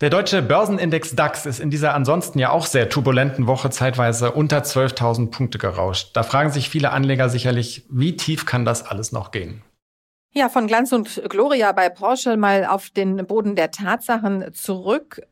Der 0.00 0.10
deutsche 0.10 0.42
Börsenindex 0.42 1.14
DAX 1.14 1.46
ist 1.46 1.60
in 1.60 1.70
dieser 1.70 1.94
ansonsten 1.94 2.40
ja 2.40 2.50
auch 2.50 2.66
sehr 2.66 2.88
turbulenten 2.88 3.46
Woche 3.46 3.70
zeitweise 3.70 4.32
unter 4.32 4.62
12.000 4.62 5.30
Punkte 5.30 5.58
gerauscht. 5.58 6.10
Da 6.14 6.24
fragen 6.24 6.50
sich 6.50 6.68
viele 6.68 6.90
Anleger 6.90 7.28
sicherlich, 7.28 7.86
wie 7.88 8.16
tief 8.16 8.46
kann 8.46 8.64
das 8.64 8.84
alles 8.84 9.12
noch 9.12 9.30
gehen? 9.30 9.62
Ja, 10.32 10.48
von 10.48 10.68
Glanz 10.68 10.92
und 10.92 11.22
Gloria 11.28 11.72
bei 11.72 11.88
Porsche 11.88 12.36
mal 12.36 12.64
auf 12.64 12.90
den 12.90 13.26
Boden 13.26 13.56
der 13.56 13.72
Tatsachen 13.72 14.54
zurück. 14.54 15.22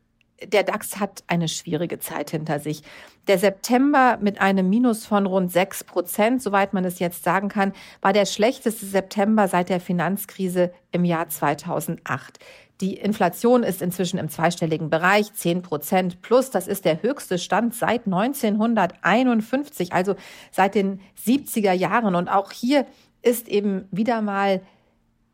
Der 0.43 0.65
DAX 0.65 0.99
hat 0.99 1.23
eine 1.29 1.47
schwierige 1.47 2.01
Zeit 2.01 2.33
hinter 2.33 2.59
sich. 2.59 2.83
Der 3.29 3.39
September 3.39 4.19
mit 4.21 4.41
einem 4.41 4.69
Minus 4.69 5.07
von 5.07 5.27
rund 5.27 5.53
sechs 5.53 5.85
Prozent, 5.85 6.43
soweit 6.43 6.73
man 6.73 6.85
es 6.85 6.99
jetzt 6.99 7.23
sagen 7.23 7.49
kann, 7.49 7.75
war 8.01 8.13
der 8.13 8.27
schlechteste 8.27 8.87
September 8.87 9.47
seit 9.47 9.69
der 9.69 9.79
Finanzkrise 9.79 10.73
im 10.91 11.05
Jahr 11.05 11.29
2008. 11.29 12.41
Die 12.81 12.95
Inflation 12.95 13.63
ist 13.63 13.83
inzwischen 13.83 14.19
im 14.19 14.29
zweistelligen 14.29 14.91
Bereich, 14.91 15.33
10 15.33 15.63
Prozent 15.63 16.23
plus. 16.23 16.51
Das 16.51 16.67
ist 16.67 16.85
der 16.85 17.03
höchste 17.03 17.39
Stand 17.39 17.73
seit 17.73 18.07
1951, 18.07 19.93
also 19.93 20.17
seit 20.51 20.75
den 20.75 21.01
70er 21.25 21.73
Jahren. 21.73 22.17
Und 22.17 22.29
auch 22.29 22.51
hier 22.51 22.85
ist 23.23 23.47
eben 23.47 23.87
wieder 23.93 24.23
mal 24.23 24.61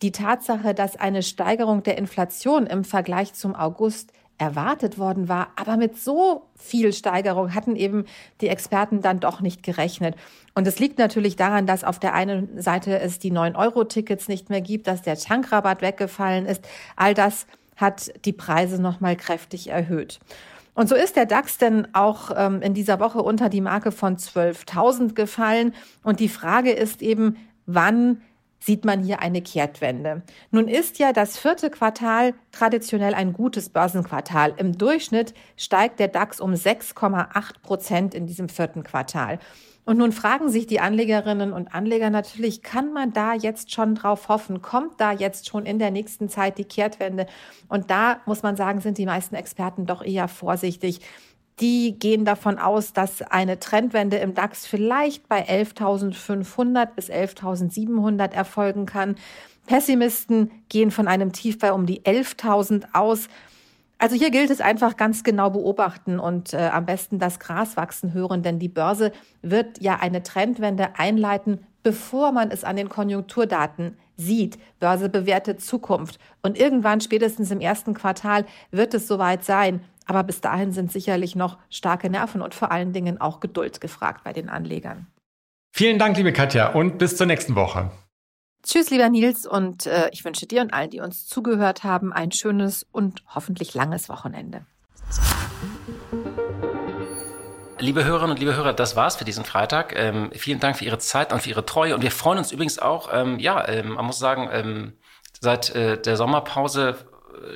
die 0.02 0.12
Tatsache, 0.12 0.74
dass 0.74 0.96
eine 0.96 1.22
Steigerung 1.22 1.82
der 1.82 1.98
Inflation 1.98 2.66
im 2.66 2.84
Vergleich 2.84 3.32
zum 3.34 3.54
August 3.54 4.12
erwartet 4.38 4.98
worden 4.98 5.28
war. 5.28 5.48
Aber 5.56 5.76
mit 5.76 5.96
so 5.96 6.48
viel 6.56 6.92
Steigerung 6.92 7.54
hatten 7.54 7.76
eben 7.76 8.04
die 8.40 8.48
Experten 8.48 9.00
dann 9.00 9.20
doch 9.20 9.40
nicht 9.40 9.62
gerechnet. 9.62 10.16
Und 10.54 10.66
es 10.66 10.78
liegt 10.78 10.98
natürlich 10.98 11.36
daran, 11.36 11.66
dass 11.66 11.84
auf 11.84 11.98
der 11.98 12.14
einen 12.14 12.60
Seite 12.60 12.98
es 12.98 13.18
die 13.18 13.32
9-Euro-Tickets 13.32 14.28
nicht 14.28 14.50
mehr 14.50 14.60
gibt, 14.60 14.86
dass 14.86 15.02
der 15.02 15.16
Tankrabatt 15.16 15.82
weggefallen 15.82 16.46
ist. 16.46 16.66
All 16.96 17.14
das 17.14 17.46
hat 17.76 18.12
die 18.24 18.32
Preise 18.32 18.80
nochmal 18.80 19.16
kräftig 19.16 19.68
erhöht. 19.68 20.20
Und 20.74 20.88
so 20.88 20.96
ist 20.96 21.14
der 21.14 21.26
DAX 21.26 21.58
denn 21.58 21.86
auch 21.94 22.32
ähm, 22.36 22.60
in 22.60 22.74
dieser 22.74 22.98
Woche 22.98 23.22
unter 23.22 23.48
die 23.48 23.60
Marke 23.60 23.92
von 23.92 24.16
12.000 24.16 25.14
gefallen. 25.14 25.72
Und 26.02 26.18
die 26.18 26.28
Frage 26.28 26.72
ist 26.72 27.00
eben, 27.00 27.36
wann 27.66 28.20
sieht 28.64 28.86
man 28.86 29.02
hier 29.02 29.20
eine 29.20 29.42
Kehrtwende. 29.42 30.22
Nun 30.50 30.68
ist 30.68 30.98
ja 30.98 31.12
das 31.12 31.36
vierte 31.36 31.68
Quartal 31.68 32.32
traditionell 32.50 33.12
ein 33.12 33.34
gutes 33.34 33.68
Börsenquartal. 33.68 34.54
Im 34.56 34.78
Durchschnitt 34.78 35.34
steigt 35.58 36.00
der 36.00 36.08
DAX 36.08 36.40
um 36.40 36.52
6,8 36.52 37.60
Prozent 37.62 38.14
in 38.14 38.26
diesem 38.26 38.48
vierten 38.48 38.82
Quartal. 38.82 39.38
Und 39.84 39.98
nun 39.98 40.12
fragen 40.12 40.48
sich 40.48 40.66
die 40.66 40.80
Anlegerinnen 40.80 41.52
und 41.52 41.74
Anleger 41.74 42.08
natürlich, 42.08 42.62
kann 42.62 42.94
man 42.94 43.12
da 43.12 43.34
jetzt 43.34 43.70
schon 43.70 43.94
drauf 43.94 44.28
hoffen? 44.28 44.62
Kommt 44.62 44.98
da 44.98 45.12
jetzt 45.12 45.46
schon 45.46 45.66
in 45.66 45.78
der 45.78 45.90
nächsten 45.90 46.30
Zeit 46.30 46.56
die 46.56 46.64
Kehrtwende? 46.64 47.26
Und 47.68 47.90
da 47.90 48.20
muss 48.24 48.42
man 48.42 48.56
sagen, 48.56 48.80
sind 48.80 48.96
die 48.96 49.04
meisten 49.04 49.34
Experten 49.34 49.84
doch 49.84 50.02
eher 50.02 50.28
vorsichtig. 50.28 51.00
Die 51.60 51.98
gehen 51.98 52.24
davon 52.24 52.58
aus, 52.58 52.92
dass 52.92 53.22
eine 53.22 53.60
Trendwende 53.60 54.16
im 54.16 54.34
DAX 54.34 54.66
vielleicht 54.66 55.28
bei 55.28 55.46
11.500 55.46 56.94
bis 56.96 57.10
11.700 57.10 58.32
erfolgen 58.32 58.86
kann. 58.86 59.14
Pessimisten 59.66 60.50
gehen 60.68 60.90
von 60.90 61.08
einem 61.08 61.32
Tief 61.32 61.58
bei 61.58 61.72
um 61.72 61.86
die 61.86 62.02
11.000 62.02 62.86
aus. 62.92 63.28
Also 63.98 64.16
hier 64.16 64.30
gilt 64.30 64.50
es 64.50 64.60
einfach 64.60 64.96
ganz 64.96 65.22
genau 65.22 65.50
beobachten 65.50 66.18
und 66.18 66.52
äh, 66.52 66.68
am 66.72 66.84
besten 66.84 67.18
das 67.18 67.38
Gras 67.38 67.76
wachsen 67.76 68.12
hören, 68.12 68.42
denn 68.42 68.58
die 68.58 68.68
Börse 68.68 69.12
wird 69.40 69.80
ja 69.80 69.96
eine 70.00 70.22
Trendwende 70.22 70.98
einleiten, 70.98 71.60
bevor 71.82 72.32
man 72.32 72.50
es 72.50 72.64
an 72.64 72.76
den 72.76 72.88
Konjunkturdaten 72.88 73.96
sieht. 74.16 74.58
Börse 74.80 75.08
bewertet 75.08 75.60
Zukunft. 75.60 76.18
Und 76.42 76.58
irgendwann, 76.58 77.00
spätestens 77.00 77.50
im 77.50 77.60
ersten 77.60 77.94
Quartal, 77.94 78.44
wird 78.70 78.94
es 78.94 79.06
soweit 79.06 79.44
sein. 79.44 79.80
Aber 80.06 80.22
bis 80.22 80.40
dahin 80.40 80.72
sind 80.72 80.92
sicherlich 80.92 81.34
noch 81.36 81.58
starke 81.70 82.10
Nerven 82.10 82.42
und 82.42 82.54
vor 82.54 82.70
allen 82.70 82.92
Dingen 82.92 83.20
auch 83.20 83.40
Geduld 83.40 83.80
gefragt 83.80 84.24
bei 84.24 84.32
den 84.32 84.48
Anlegern. 84.48 85.06
Vielen 85.72 85.98
Dank, 85.98 86.16
liebe 86.16 86.32
Katja, 86.32 86.68
und 86.72 86.98
bis 86.98 87.16
zur 87.16 87.26
nächsten 87.26 87.54
Woche. 87.54 87.90
Tschüss, 88.62 88.90
lieber 88.90 89.08
Nils, 89.08 89.46
und 89.46 89.86
äh, 89.86 90.08
ich 90.12 90.24
wünsche 90.24 90.46
dir 90.46 90.62
und 90.62 90.72
allen, 90.72 90.90
die 90.90 91.00
uns 91.00 91.26
zugehört 91.26 91.84
haben, 91.84 92.12
ein 92.12 92.32
schönes 92.32 92.86
und 92.92 93.22
hoffentlich 93.34 93.74
langes 93.74 94.08
Wochenende. 94.08 94.64
Liebe 97.78 98.04
Hörerinnen 98.04 98.30
und 98.30 98.38
liebe 98.38 98.56
Hörer, 98.56 98.72
das 98.72 98.96
war's 98.96 99.16
für 99.16 99.24
diesen 99.24 99.44
Freitag. 99.44 99.94
Ähm, 99.94 100.30
vielen 100.32 100.60
Dank 100.60 100.78
für 100.78 100.84
Ihre 100.84 100.98
Zeit 100.98 101.32
und 101.32 101.42
für 101.42 101.50
Ihre 101.50 101.66
Treue. 101.66 101.94
Und 101.94 102.02
wir 102.02 102.10
freuen 102.10 102.38
uns 102.38 102.52
übrigens 102.52 102.78
auch, 102.78 103.10
ähm, 103.12 103.38
ja, 103.38 103.68
ähm, 103.68 103.94
man 103.94 104.06
muss 104.06 104.18
sagen, 104.18 104.48
ähm, 104.52 104.92
seit 105.40 105.74
äh, 105.74 106.00
der 106.00 106.16
Sommerpause 106.16 106.96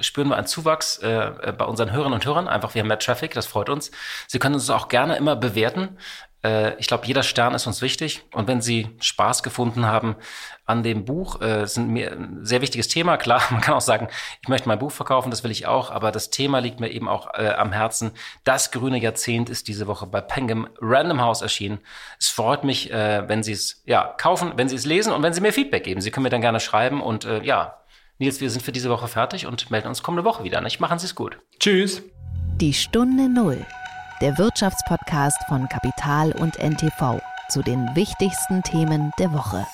spüren 0.01 0.29
wir 0.29 0.37
einen 0.37 0.47
Zuwachs 0.47 0.99
äh, 0.99 1.09
äh, 1.09 1.53
bei 1.57 1.65
unseren 1.65 1.93
Hörerinnen 1.93 2.15
und 2.15 2.27
Hörern. 2.27 2.49
Einfach, 2.49 2.75
wir 2.75 2.81
haben 2.81 2.89
mehr 2.89 2.99
Traffic, 2.99 3.35
das 3.35 3.47
freut 3.47 3.69
uns. 3.69 3.91
Sie 4.27 4.39
können 4.39 4.55
uns 4.55 4.71
auch 4.71 4.89
gerne 4.89 5.17
immer 5.17 5.37
bewerten. 5.37 5.99
Äh, 6.45 6.75
ich 6.79 6.87
glaube, 6.87 7.07
jeder 7.07 7.23
Stern 7.23 7.55
ist 7.55 7.67
uns 7.67 7.83
wichtig. 7.83 8.23
Und 8.33 8.49
wenn 8.49 8.61
Sie 8.61 8.89
Spaß 9.01 9.43
gefunden 9.43 9.87
haben 9.87 10.17
an 10.67 10.83
dem 10.83 11.05
Buch, 11.05 11.41
äh, 11.41 11.67
sind 11.67 11.89
mir 11.89 12.13
ein 12.13 12.45
sehr 12.45 12.61
wichtiges 12.61 12.89
Thema. 12.89 13.17
Klar, 13.17 13.43
man 13.51 13.61
kann 13.61 13.75
auch 13.75 13.81
sagen, 13.81 14.09
ich 14.43 14.49
möchte 14.49 14.69
mein 14.69 14.79
Buch 14.79 14.93
verkaufen, 14.93 15.31
das 15.31 15.43
will 15.45 15.51
ich 15.51 15.67
auch. 15.67 15.91
Aber 15.91 16.13
das 16.13 16.31
Thema 16.31 16.61
liegt 16.61 16.81
mir 16.81 16.91
eben 16.91 17.09
auch 17.09 17.35
äh, 17.35 17.49
am 17.49 17.73
Herzen. 17.73 18.13
Das 18.45 18.71
grüne 18.71 18.99
Jahrzehnt 18.99 19.51
ist 19.51 19.69
diese 19.69 19.87
Woche 19.87 20.07
bei 20.07 20.21
Penguin 20.21 20.69
Random 20.81 21.21
House 21.21 21.43
erschienen. 21.43 21.81
Es 22.19 22.29
freut 22.29 22.65
mich, 22.65 22.93
äh, 22.93 23.29
wenn 23.29 23.43
Sie 23.43 23.53
es 23.53 23.83
ja 23.85 24.15
kaufen, 24.19 24.53
wenn 24.57 24.69
Sie 24.69 24.77
es 24.77 24.87
lesen 24.87 25.13
und 25.13 25.23
wenn 25.23 25.33
Sie 25.33 25.41
mir 25.41 25.53
Feedback 25.53 25.85
geben. 25.85 26.01
Sie 26.01 26.11
können 26.11 26.25
mir 26.25 26.31
dann 26.31 26.41
gerne 26.41 26.61
schreiben 26.61 27.03
und 27.03 27.25
äh, 27.25 27.43
ja, 27.43 27.79
Nils, 28.21 28.41
wir 28.41 28.51
sind 28.51 28.63
für 28.63 28.73
diese 28.73 28.91
Woche 28.91 29.07
fertig 29.07 29.47
und 29.47 29.71
melden 29.71 29.87
uns 29.87 30.03
kommende 30.03 30.25
Woche 30.25 30.43
wieder. 30.43 30.61
Nicht? 30.61 30.81
Machen 30.81 30.99
Sie 30.99 31.07
es 31.07 31.15
gut. 31.15 31.39
Tschüss. 31.61 32.03
Die 32.61 32.75
Stunde 32.75 33.29
Null, 33.29 33.65
der 34.21 34.37
Wirtschaftspodcast 34.39 35.39
von 35.49 35.69
Kapital 35.69 36.33
und 36.33 36.59
NTV 36.59 37.21
zu 37.49 37.63
den 37.63 37.95
wichtigsten 37.95 38.65
Themen 38.65 39.13
der 39.21 39.33
Woche. 39.33 39.65